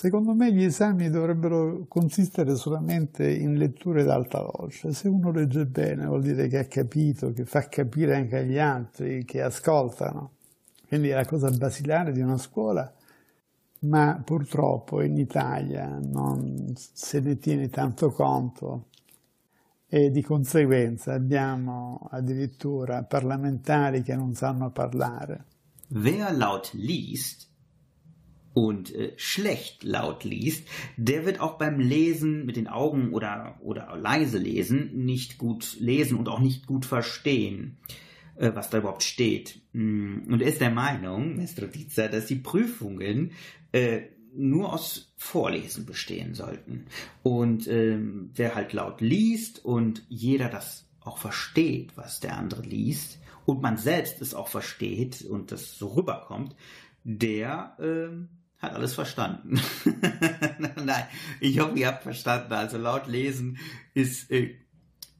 Secondo 0.00 0.32
me 0.32 0.50
gli 0.50 0.62
esami 0.62 1.10
dovrebbero 1.10 1.84
consistere 1.86 2.56
solamente 2.56 3.30
in 3.30 3.58
letture 3.58 4.00
ad 4.00 4.08
alta 4.08 4.40
voce. 4.40 4.94
Se 4.94 5.08
uno 5.08 5.30
legge 5.30 5.66
bene 5.66 6.06
vuol 6.06 6.22
dire 6.22 6.48
che 6.48 6.56
ha 6.56 6.64
capito, 6.64 7.34
che 7.34 7.44
fa 7.44 7.68
capire 7.68 8.16
anche 8.16 8.38
agli 8.38 8.56
altri, 8.56 9.26
che 9.26 9.42
ascoltano. 9.42 10.36
Quindi 10.88 11.10
è 11.10 11.14
la 11.14 11.26
cosa 11.26 11.50
basilare 11.50 12.12
di 12.12 12.22
una 12.22 12.38
scuola, 12.38 12.90
ma 13.80 14.18
purtroppo 14.24 15.02
in 15.02 15.18
Italia 15.18 15.98
non 16.02 16.72
se 16.74 17.20
ne 17.20 17.36
tiene 17.36 17.68
tanto 17.68 18.10
conto 18.10 18.86
e 19.86 20.10
di 20.10 20.22
conseguenza 20.22 21.12
abbiamo 21.12 22.08
addirittura 22.10 23.02
parlamentari 23.02 24.00
che 24.02 24.16
non 24.16 24.32
sanno 24.32 24.70
parlare. 24.70 25.44
Wer 25.88 26.34
laut 26.34 26.70
liest, 26.72 27.49
und 28.52 28.94
äh, 28.94 29.12
schlecht 29.16 29.84
laut 29.84 30.24
liest, 30.24 30.66
der 30.96 31.24
wird 31.24 31.40
auch 31.40 31.58
beim 31.58 31.78
Lesen 31.78 32.46
mit 32.46 32.56
den 32.56 32.68
Augen 32.68 33.12
oder, 33.12 33.58
oder 33.62 33.96
leise 33.96 34.38
lesen 34.38 35.04
nicht 35.04 35.38
gut 35.38 35.76
lesen 35.78 36.18
und 36.18 36.28
auch 36.28 36.40
nicht 36.40 36.66
gut 36.66 36.84
verstehen, 36.84 37.78
äh, 38.36 38.50
was 38.54 38.70
da 38.70 38.78
überhaupt 38.78 39.02
steht. 39.02 39.60
Mm, 39.72 40.32
und 40.32 40.42
er 40.42 40.48
ist 40.48 40.60
der 40.60 40.70
Meinung, 40.70 41.36
Mr. 41.36 41.66
Dietzer, 41.66 42.08
dass 42.08 42.26
die 42.26 42.36
Prüfungen 42.36 43.32
äh, 43.72 44.02
nur 44.34 44.72
aus 44.72 45.12
Vorlesen 45.16 45.86
bestehen 45.86 46.34
sollten. 46.34 46.86
Und 47.22 47.66
ähm, 47.68 48.30
wer 48.34 48.54
halt 48.54 48.72
laut 48.72 49.00
liest 49.00 49.64
und 49.64 50.04
jeder 50.08 50.48
das 50.48 50.88
auch 51.00 51.18
versteht, 51.18 51.96
was 51.96 52.20
der 52.20 52.36
andere 52.36 52.62
liest, 52.62 53.18
und 53.46 53.62
man 53.62 53.76
selbst 53.76 54.20
es 54.20 54.34
auch 54.34 54.48
versteht 54.48 55.22
und 55.22 55.50
das 55.50 55.76
so 55.76 55.88
rüberkommt, 55.88 56.54
der 57.04 57.76
ähm, 57.80 58.28
hat 58.60 58.74
alles 58.74 58.94
verstanden. 58.94 59.60
Nein, 60.84 61.04
ich 61.40 61.58
hoffe, 61.58 61.78
ihr 61.78 61.88
habt 61.88 62.02
verstanden. 62.02 62.52
Also 62.52 62.76
laut 62.78 63.06
lesen 63.06 63.58
ist, 63.94 64.30
äh, 64.30 64.54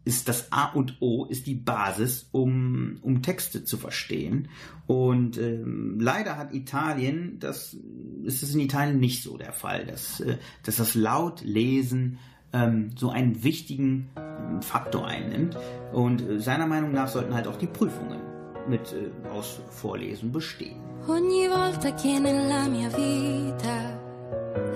ist 0.05 0.29
das 0.29 0.53
A 0.53 0.67
und 0.67 1.01
O, 1.01 1.25
ist 1.25 1.47
die 1.47 1.55
Basis, 1.55 2.29
um, 2.33 2.99
um 3.01 3.23
Texte 3.23 3.65
zu 3.65 3.79
verstehen. 3.79 4.49
Und 4.87 5.39
ähm, 5.39 5.99
leider 6.01 6.37
hat 6.37 6.53
Italien, 6.55 7.39
das 7.39 7.77
ist 8.25 8.43
es 8.43 8.55
in 8.55 8.61
Italien 8.61 9.01
nicht 9.01 9.23
so 9.23 9.37
der 9.37 9.53
Fall, 9.53 9.87
dass, 9.87 10.21
äh, 10.21 10.37
dass 10.65 10.77
das 10.77 10.95
Lautlesen 10.95 12.19
ähm, 12.53 12.91
so 12.97 13.11
einen 13.11 13.43
wichtigen 13.43 14.11
ähm, 14.17 14.61
Faktor 14.61 15.07
einnimmt. 15.07 15.57
Und 15.93 16.21
äh, 16.23 16.41
seiner 16.41 16.67
Meinung 16.67 16.93
nach 16.93 17.09
sollten 17.09 17.35
halt 17.35 17.47
auch 17.47 17.57
die 17.57 17.67
Prüfungen 17.67 18.30
mit 18.71 18.93
äh, 18.93 19.29
aus 19.37 19.61
Vorlesen 19.83 20.31
bestehen. 20.33 20.79
Ogni 21.09 21.49
volta 21.49 21.93
che 21.95 22.19
nella 22.19 22.69
mia 22.69 22.89
vita 22.89 23.99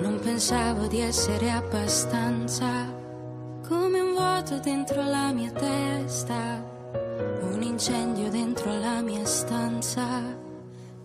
non 0.01 0.19
pensavo 0.21 0.87
di 0.87 1.01
essere 1.01 1.51
abbastanza, 1.51 2.67
come 3.67 4.01
un 4.01 4.13
vuoto 4.15 4.59
dentro 4.59 5.03
la 5.03 5.33
mia 5.33 5.53
testa, 5.53 6.63
un 7.53 7.63
incendio 7.63 8.31
dentro 8.31 8.77
la 8.79 9.01
mia 9.01 9.25
stanza, 9.25 10.07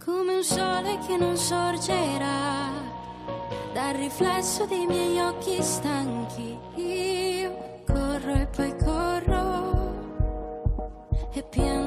come 0.03 0.35
un 0.35 0.43
sole 0.43 0.97
che 1.05 1.17
non 1.17 1.37
sorgerà 1.37 2.71
dal 3.73 3.93
riflesso 3.93 4.65
dei 4.65 4.85
miei 4.87 5.19
occhi 5.19 5.61
stanchi. 5.61 6.57
Io 6.75 7.83
corro 7.85 8.33
e 8.33 8.47
poi 8.47 8.75
corro 8.77 9.69
e 11.33 11.43
piango 11.43 11.78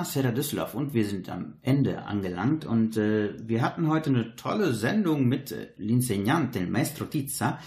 Buonasera 0.00 0.30
Düsseldorf 0.30 0.74
und 0.74 0.94
wir 0.94 1.04
sind 1.04 1.28
am 1.28 1.58
Ende 1.60 2.04
angelangt 2.04 2.64
und 2.64 2.96
äh, 2.96 3.34
wir 3.46 3.60
hatten 3.60 3.86
heute 3.86 4.08
eine 4.08 4.34
tolle 4.34 4.72
Sendung 4.72 5.26
mit 5.28 5.52
äh, 5.52 5.74
L'insegnante, 5.76 6.58
el 6.58 6.68
Maestro 6.68 7.04
Tizza, 7.04 7.58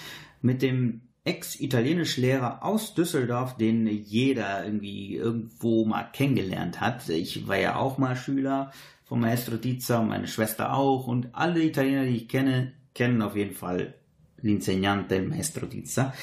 mit 0.42 0.64
dem 0.64 1.02
Ex-Italienischlehrer 1.26 2.66
aus 2.66 2.96
Düsseldorf, 2.96 3.56
den 3.58 3.86
jeder 3.86 4.66
irgendwie 4.66 5.16
irgendwo 5.16 5.86
mal 5.86 6.06
kennengelernt 6.12 6.82
hat. 6.82 7.08
Ich 7.08 7.48
war 7.48 7.58
ja 7.58 7.76
auch 7.76 8.00
mal 8.00 8.16
Schüler 8.16 8.72
von 9.04 9.20
Maestro 9.20 9.58
Tizza, 9.58 10.02
meine 10.02 10.28
Schwester 10.28 10.74
auch 10.74 11.06
und 11.06 11.36
alle 11.36 11.62
Italiener, 11.62 12.06
die 12.06 12.16
ich 12.16 12.30
kenne, 12.30 12.74
kennen 12.96 13.22
auf 13.22 13.36
jeden 13.36 13.54
Fall 13.54 13.94
L'insegnante, 14.42 15.18
el 15.18 15.28
Maestro 15.28 15.68
Tizza. 15.68 16.16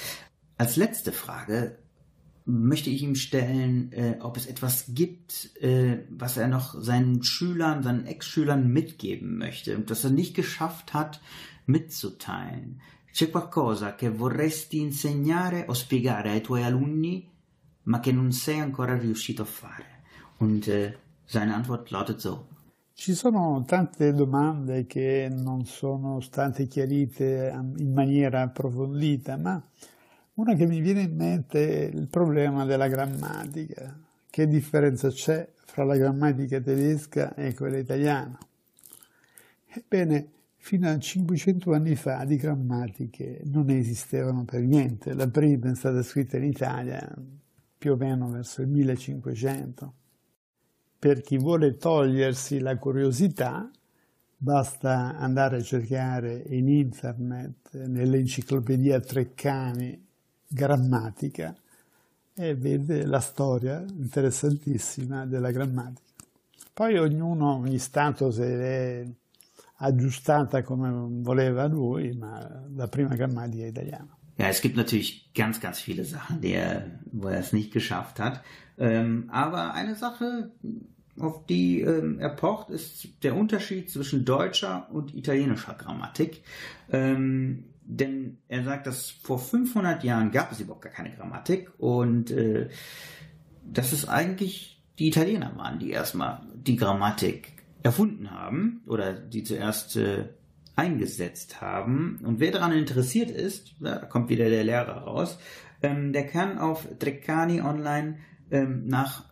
Als 0.58 0.74
letzte 0.74 1.12
Frage 1.12 1.78
möchte 2.50 2.90
ich 2.90 3.02
ihm 3.02 3.14
stellen, 3.14 3.92
äh, 3.92 4.16
ob 4.20 4.36
es 4.36 4.46
etwas 4.46 4.86
gibt, 4.88 5.50
äh, 5.62 6.04
was 6.10 6.36
er 6.36 6.48
noch 6.48 6.80
seinen 6.80 7.22
Schülern, 7.22 7.82
seinen 7.82 8.06
Ex-Schülern 8.06 8.68
mitgeben 8.68 9.38
möchte 9.38 9.76
und 9.76 9.90
das 9.90 10.04
er 10.04 10.10
nicht 10.10 10.34
geschafft 10.34 10.94
hat 10.94 11.20
mitzuteilen. 11.66 12.80
C'è 13.12 13.30
qualcosa 13.30 13.96
che 13.96 14.08
vorresti 14.08 14.80
insegnare 14.80 15.64
o 15.66 15.74
spiegare 15.74 16.30
ai 16.30 16.40
tuoi 16.40 16.62
alunni, 16.62 17.28
ma 17.84 17.98
che 17.98 18.12
non 18.12 18.30
sei 18.32 18.60
ancora 18.60 18.96
riuscito 18.96 19.42
a 19.42 19.46
fare? 19.46 20.02
Und 20.38 20.68
äh, 20.68 20.94
seine 21.24 21.54
Antwort 21.54 21.90
lautet 21.90 22.20
so. 22.20 22.46
Ci 22.92 23.14
sono 23.14 23.64
tante 23.66 24.12
domande 24.12 24.86
che 24.86 25.28
non 25.30 25.64
sono 25.64 26.20
state 26.20 26.66
chiarite 26.66 27.50
in 27.78 27.92
maniera 27.92 28.42
approfondita, 28.42 29.38
ma 29.38 29.62
una 30.40 30.54
che 30.54 30.66
mi 30.66 30.80
viene 30.80 31.02
in 31.02 31.14
mente 31.14 31.90
è 31.90 31.94
il 31.94 32.08
problema 32.08 32.64
della 32.64 32.88
grammatica. 32.88 33.94
Che 34.30 34.46
differenza 34.46 35.10
c'è 35.10 35.46
fra 35.54 35.84
la 35.84 35.96
grammatica 35.96 36.60
tedesca 36.60 37.34
e 37.34 37.52
quella 37.52 37.76
italiana? 37.76 38.38
Ebbene, 39.66 40.30
fino 40.56 40.88
a 40.88 40.98
500 40.98 41.72
anni 41.74 41.94
fa 41.94 42.24
di 42.24 42.36
grammatiche 42.36 43.42
non 43.44 43.68
esistevano 43.68 44.44
per 44.44 44.62
niente. 44.62 45.12
La 45.12 45.28
prima 45.28 45.70
è 45.70 45.74
stata 45.74 46.02
scritta 46.02 46.38
in 46.38 46.44
Italia 46.44 47.14
più 47.76 47.92
o 47.92 47.96
meno 47.96 48.30
verso 48.30 48.62
il 48.62 48.68
1500. 48.68 49.94
Per 50.98 51.20
chi 51.20 51.36
vuole 51.36 51.76
togliersi 51.76 52.60
la 52.60 52.78
curiosità, 52.78 53.70
basta 54.38 55.16
andare 55.18 55.58
a 55.58 55.62
cercare 55.62 56.44
in 56.46 56.68
internet, 56.68 57.84
nell'enciclopedia 57.86 59.00
Treccani, 59.00 60.08
grammatica 60.52 61.54
e 62.34 62.54
vede 62.54 63.04
la 63.06 63.20
storia 63.20 63.84
interessantissima 63.86 65.26
della 65.26 65.52
grammatica. 65.52 66.08
Poi 66.72 66.98
ognuno, 66.98 67.54
ogni 67.56 67.78
Stato 67.78 68.30
se 68.30 68.56
l'è 68.56 69.06
aggiustata 69.76 70.62
come 70.62 70.90
voleva 71.22 71.66
lui, 71.66 72.12
ma 72.12 72.64
la 72.74 72.88
prima 72.88 73.14
grammatica 73.14 73.66
italiana. 73.66 74.16
Ja, 74.36 74.48
es 74.48 74.62
gibt 74.62 74.76
natürlich 74.76 75.30
ganz, 75.34 75.60
ganz 75.60 75.80
viele 75.80 76.04
Sachen, 76.04 76.40
die 76.40 76.54
er, 76.54 76.86
wo 77.12 77.28
er 77.28 77.40
es 77.40 77.52
nicht 77.52 77.72
geschafft 77.72 78.18
hat. 78.18 78.42
Ähm, 78.78 79.28
aber 79.30 79.74
eine 79.74 79.94
Sache, 79.94 80.50
auf 81.18 81.44
die 81.44 81.82
ähm, 81.82 82.18
er 82.18 82.30
pocht, 82.30 82.70
ist 82.70 83.22
der 83.22 83.36
Unterschied 83.36 83.90
zwischen 83.90 84.24
deutscher 84.24 84.88
und 84.90 85.14
italienischer 85.14 85.74
Grammatik. 85.74 86.42
Ähm, 86.90 87.64
denn 87.90 88.38
er 88.48 88.62
sagt, 88.62 88.86
dass 88.86 89.10
vor 89.10 89.38
500 89.38 90.04
Jahren 90.04 90.30
gab 90.30 90.52
es 90.52 90.60
überhaupt 90.60 90.82
gar 90.82 90.92
keine 90.92 91.10
Grammatik 91.10 91.72
und 91.78 92.30
äh, 92.30 92.68
dass 93.64 93.92
es 93.92 94.08
eigentlich 94.08 94.82
die 94.98 95.08
Italiener 95.08 95.56
waren, 95.56 95.78
die 95.78 95.90
erstmal 95.90 96.42
die 96.54 96.76
Grammatik 96.76 97.52
erfunden 97.82 98.30
haben 98.30 98.82
oder 98.86 99.12
die 99.14 99.42
zuerst 99.42 99.96
äh, 99.96 100.28
eingesetzt 100.76 101.60
haben. 101.60 102.20
Und 102.22 102.38
wer 102.38 102.52
daran 102.52 102.72
interessiert 102.72 103.30
ist, 103.30 103.74
da 103.80 103.96
kommt 103.96 104.28
wieder 104.28 104.48
der 104.48 104.64
Lehrer 104.64 105.02
raus, 105.02 105.38
ähm, 105.82 106.12
der 106.12 106.26
kann 106.26 106.58
auf 106.58 106.86
Treccani 106.98 107.60
online 107.60 108.18
ähm, 108.50 108.86
nach 108.86 109.24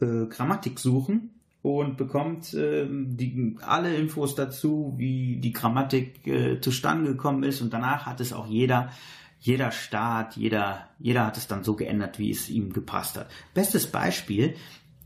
äh, 0.00 0.26
Grammatik 0.26 0.78
suchen 0.78 1.39
und 1.62 1.96
bekommt 1.96 2.54
ähm, 2.54 3.16
die, 3.16 3.56
alle 3.60 3.94
Infos 3.94 4.34
dazu, 4.34 4.94
wie 4.96 5.36
die 5.36 5.52
Grammatik 5.52 6.26
äh, 6.26 6.60
zustande 6.60 7.10
gekommen 7.10 7.42
ist. 7.42 7.60
Und 7.60 7.72
danach 7.72 8.06
hat 8.06 8.20
es 8.20 8.32
auch 8.32 8.46
jeder, 8.46 8.90
jeder 9.40 9.70
Staat, 9.70 10.36
jeder, 10.36 10.88
jeder 10.98 11.26
hat 11.26 11.36
es 11.36 11.48
dann 11.48 11.62
so 11.62 11.76
geändert, 11.76 12.18
wie 12.18 12.30
es 12.30 12.48
ihm 12.48 12.72
gepasst 12.72 13.18
hat. 13.18 13.30
Bestes 13.52 13.86
Beispiel 13.86 14.54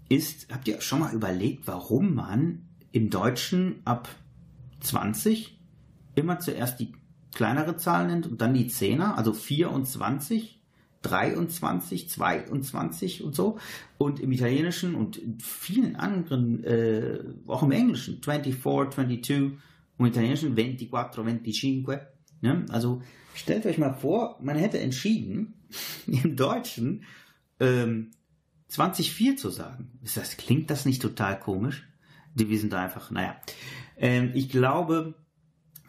ist, 0.09 0.53
habt 0.53 0.69
ihr 0.69 0.81
schon 0.81 1.01
mal 1.01 1.15
überlegt, 1.15 1.67
warum 1.67 2.15
man 2.15 2.63
im 2.93 3.11
Deutschen 3.11 3.83
ab 3.85 4.09
20 4.81 5.59
immer 6.15 6.39
zuerst 6.39 6.79
die 6.79 6.93
kleinere 7.35 7.77
Zahl 7.77 8.07
nennt 8.07 8.27
und 8.29 8.41
dann 8.41 8.55
die 8.55 8.69
Zehner, 8.69 9.19
also 9.19 9.33
24, 9.33 10.63
23, 11.05 12.09
22 12.09 13.23
und 13.23 13.35
so. 13.35 13.59
Und 13.99 14.21
im 14.21 14.33
Italienischen 14.33 14.95
und 14.95 15.17
in 15.17 15.39
vielen 15.39 15.97
anderen, 15.97 16.65
äh, 16.65 17.21
auch 17.47 17.63
im 17.63 17.71
Englischen, 17.71 18.23
24, 18.23 18.61
22, 18.61 19.33
und 19.33 19.61
im 19.99 20.07
Italienischen 20.07 20.55
24, 20.55 20.91
25. 20.91 21.87
Ne? 22.41 22.67
Also 22.71 23.03
stellt 23.35 23.67
euch 23.67 23.79
mal 23.79 23.95
vor, 23.95 24.39
man 24.43 24.57
hätte 24.57 24.81
entschieden, 24.81 25.55
im 26.07 26.37
Deutschen 26.37 27.05
ähm, 27.61 28.11
2004 28.69 29.37
zu 29.37 29.51
sagen. 29.51 29.99
Das, 30.03 30.37
klingt 30.37 30.71
das 30.71 30.85
nicht 30.85 31.03
total 31.03 31.39
komisch? 31.39 31.87
wir 32.37 32.59
sind 32.59 32.73
da 32.73 32.83
einfach, 32.83 33.13
naja. 33.13 33.37
Ähm, 33.97 34.33
ich 34.35 34.49
glaube, 34.49 35.15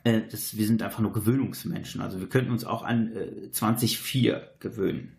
äh, 0.05 0.21
das, 0.29 0.55
wir 0.55 0.65
sind 0.65 0.81
einfach 0.81 0.99
nur 0.99 1.11
Gewöhnungsmenschen. 1.11 1.99
Also 1.99 2.19
wir 2.19 2.29
könnten 2.29 2.51
uns 2.51 2.63
auch 2.63 2.83
an 2.83 3.11
äh, 3.11 3.51
2004 3.51 4.55
gewöhnen. 4.59 5.17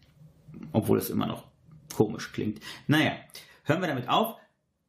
Obwohl 0.73 0.97
es 0.97 1.11
immer 1.11 1.27
noch 1.27 1.49
komisch 1.95 2.33
klingt. 2.33 2.61
Naja, 2.87 3.13
hören 3.65 3.81
wir 3.83 3.89
damit 3.89 4.09
auf. 4.09 4.37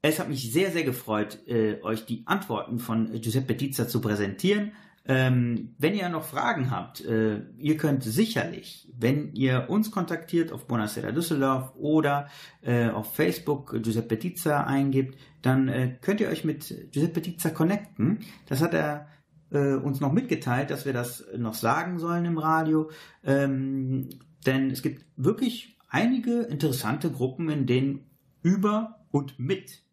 Es 0.02 0.20
hat 0.20 0.30
mich 0.30 0.52
sehr, 0.54 0.72
sehr 0.72 0.84
gefreut, 0.84 1.40
äh, 1.48 1.82
euch 1.82 2.06
die 2.06 2.24
Antworten 2.28 2.80
von 2.80 3.12
Giuseppe 3.20 3.58
Tizza 3.58 3.88
zu 3.88 4.00
präsentieren. 4.00 4.72
Ähm, 5.10 5.74
wenn 5.78 5.96
ihr 5.96 6.10
noch 6.10 6.26
Fragen 6.26 6.70
habt, 6.70 7.04
äh, 7.04 7.42
ihr 7.58 7.78
könnt 7.78 8.04
sicherlich, 8.04 8.92
wenn 8.96 9.34
ihr 9.34 9.70
uns 9.70 9.90
kontaktiert 9.90 10.52
auf 10.52 10.68
Buonasera 10.68 11.12
Düsseldorf 11.12 11.74
oder 11.76 12.28
äh, 12.62 12.90
auf 12.90 13.16
Facebook 13.16 13.82
Giuseppe 13.82 14.20
Tizza 14.20 14.66
eingibt, 14.66 15.18
dann 15.42 15.70
äh, 15.70 15.96
könnt 16.02 16.20
ihr 16.20 16.28
euch 16.28 16.44
mit 16.44 16.92
Giuseppe 16.92 17.22
Tizza 17.22 17.50
connecten. 17.50 18.20
Das 18.48 18.62
hat 18.62 18.74
er 18.74 19.08
äh, 19.52 19.76
uns 19.76 20.00
noch 20.00 20.12
mitgeteilt, 20.12 20.70
dass 20.70 20.86
wir 20.86 20.94
das 20.94 21.26
noch 21.38 21.54
sagen 21.54 22.00
sollen 22.00 22.26
im 22.26 22.38
Radio. 22.38 22.90
Ähm, 23.24 24.10
denn 24.46 24.72
es 24.72 24.82
gibt 24.82 25.06
wirklich 25.16 25.78
einige 25.90 26.42
interessante 26.42 27.12
Gruppen, 27.12 27.50
in 27.50 27.66
denen 27.66 28.06
über 28.42 29.00
und 29.12 29.40
mit 29.40 29.84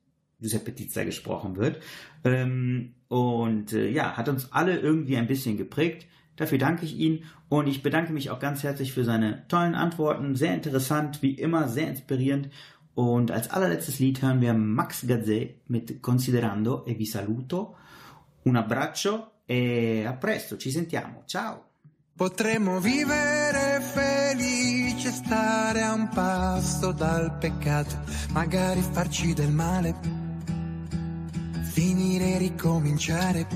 Giuseppe 0.41 0.75
Tizza 0.75 1.05
gesprochen 1.05 1.57
wird. 1.57 1.81
Ähm, 2.25 2.95
und 3.09 3.73
äh, 3.73 3.89
ja, 3.89 4.17
hat 4.17 4.29
uns 4.29 4.53
alle 4.53 4.79
irgendwie 4.79 5.17
ein 5.17 5.27
bisschen 5.27 5.57
geprägt. 5.57 6.07
Dafür 6.37 6.59
danke 6.59 6.85
ich 6.85 6.97
Ihnen 6.97 7.25
und 7.49 7.69
ich 7.69 7.83
bedanke 7.83 8.13
mich 8.13 8.31
auch 8.31 8.41
ganz 8.41 8.65
herzlich 8.65 8.93
für 8.93 9.05
seine 9.05 9.47
tollen 9.47 9.77
Antworten. 9.77 10.35
Sehr 10.35 10.55
interessant, 10.55 11.23
wie 11.23 11.35
immer, 11.35 11.69
sehr 11.69 11.89
inspirierend. 11.89 12.51
Und 12.95 13.31
als 13.31 13.51
allerletztes 13.51 13.99
Lied 14.01 14.21
hören 14.23 14.41
wir 14.41 14.55
Max 14.55 15.07
Gazzè 15.07 15.55
mit 15.69 16.03
Considerando 16.03 16.85
e 16.87 16.99
vi 16.99 17.07
saluto. 17.07 17.77
Un 18.45 18.57
abbraccio 18.57 19.27
e 19.45 20.05
a 20.07 20.13
presto, 20.15 20.57
ci 20.57 20.71
sentiamo. 20.71 21.23
Ciao! 21.27 21.71
Potremmo 22.17 22.79
vivere 22.79 23.81
felici 23.81 25.09
stare 25.09 25.83
a 25.83 25.93
un 25.93 26.09
passo 26.09 26.93
dal 26.93 27.39
peccato, 27.39 27.99
magari 28.31 28.81
farci 28.83 29.35
del 29.35 29.51
male 29.51 30.23
finire 31.75 32.35
e 32.35 32.39
ricominciare. 32.39 33.49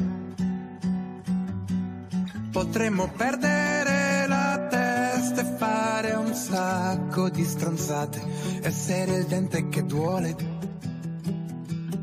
Potremmo 2.51 3.09
perdere 3.16 4.26
la 4.26 4.66
testa 4.68 5.43
e 5.43 5.57
fare 5.57 6.14
un 6.14 6.34
sacco 6.34 7.30
di 7.30 7.45
stronzate, 7.45 8.20
essere 8.62 9.18
il 9.18 9.26
dente 9.26 9.68
che 9.68 9.84
duole. 9.84 10.34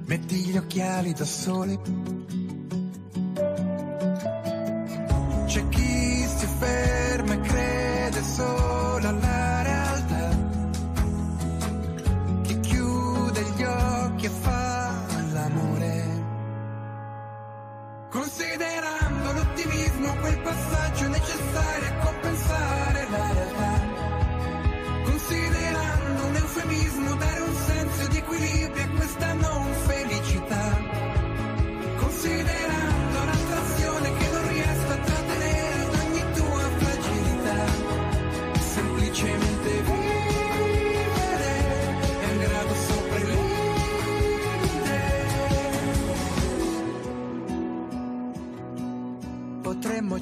Metti 0.06 0.36
gli 0.36 0.56
occhiali 0.56 1.12
da 1.12 1.26
sole. 1.26 2.15
sola 8.36 9.12
la 9.12 9.62
realtà 9.64 10.28
che 12.44 12.60
chiude 12.60 13.42
gli 13.56 13.64
occhi 13.64 14.26
e 14.26 14.30
fa 14.30 14.94
l'amore. 15.32 15.94
Considerando 18.10 19.32
l'ottimismo 19.32 20.16
quel 20.20 20.40
passaggio 20.42 21.08
necessario 21.08 21.88
a 21.88 21.96
compensare 22.04 23.08
la 23.10 23.32
realtà. 23.32 23.74
Considerando 25.04 26.26
un 26.26 26.36
eufemismo 26.36 27.16
dare 27.16 27.40
un 27.40 27.56
senso 27.56 28.08
di 28.10 28.18
equilibrio 28.18 28.75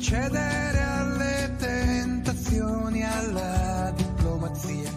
cedere 0.03 0.81
alle 0.81 1.55
tentazioni, 1.57 3.05
alla 3.05 3.93
diplomazia, 3.95 4.91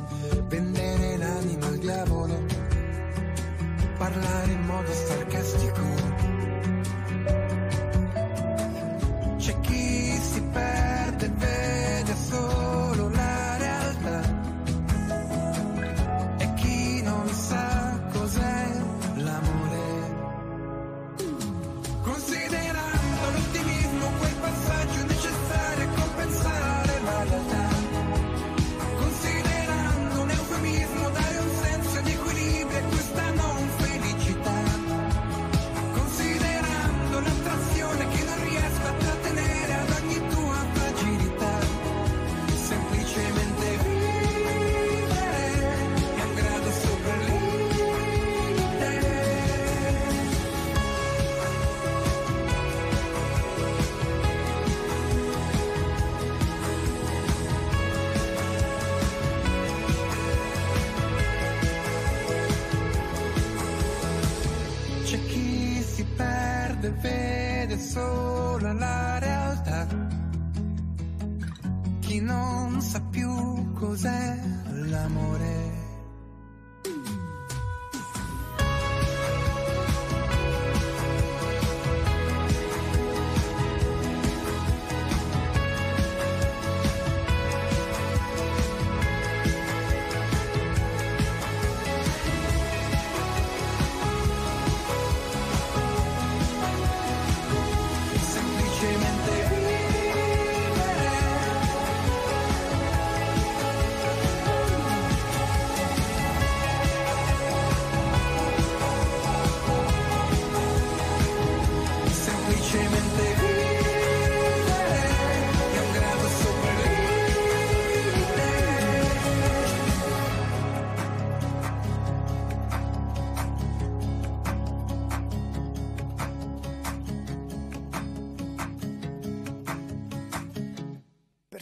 vendere 0.49 1.17
l'anima 1.17 1.67
al 1.67 1.79
diavolo, 1.79 2.45
parlare 3.99 4.51
in 4.51 4.63
modo 4.63 4.93
sarcastico 4.93 5.76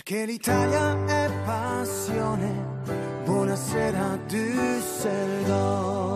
che 0.05 0.26
l'Italia 0.26 1.02
è 1.07 1.30
passione. 1.46 2.52
Buonasera 3.24 4.18
Düsseldorf. 4.26 6.13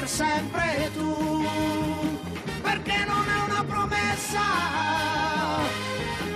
per 0.00 0.08
sempre 0.08 0.90
tu, 0.94 1.36
perché 2.62 3.04
non 3.06 3.28
è 3.28 3.38
una 3.48 3.62
promessa, 3.64 4.40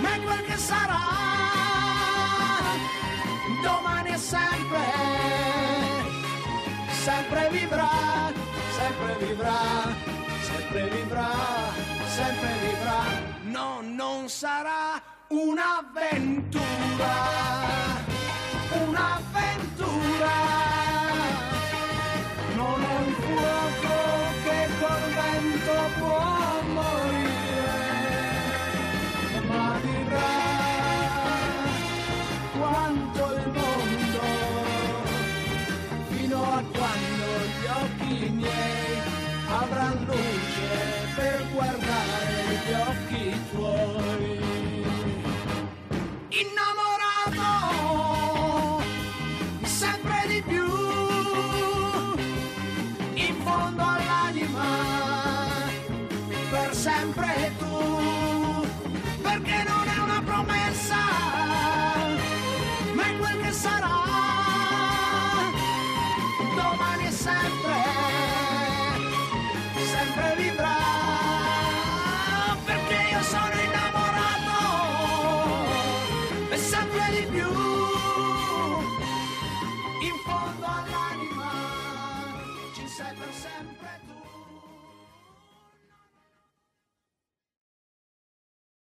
ma 0.01 0.13
è 0.13 0.21
quel 0.21 0.43
che 0.43 0.55
sarà, 0.55 1.01
domani 3.63 4.11
è 4.11 4.17
sempre, 4.17 4.83
sempre 6.91 7.49
vivrà, 7.49 8.31
sempre 8.77 9.25
vivrà, 9.25 9.61
sempre 10.43 10.89
vivrà, 10.89 11.31
sempre 12.05 12.49
vivrà, 12.61 13.01
no, 13.45 13.81
non 13.81 14.29
sarà 14.29 15.01
un'avventura, 15.29 17.13
un'avventura. 18.73 19.24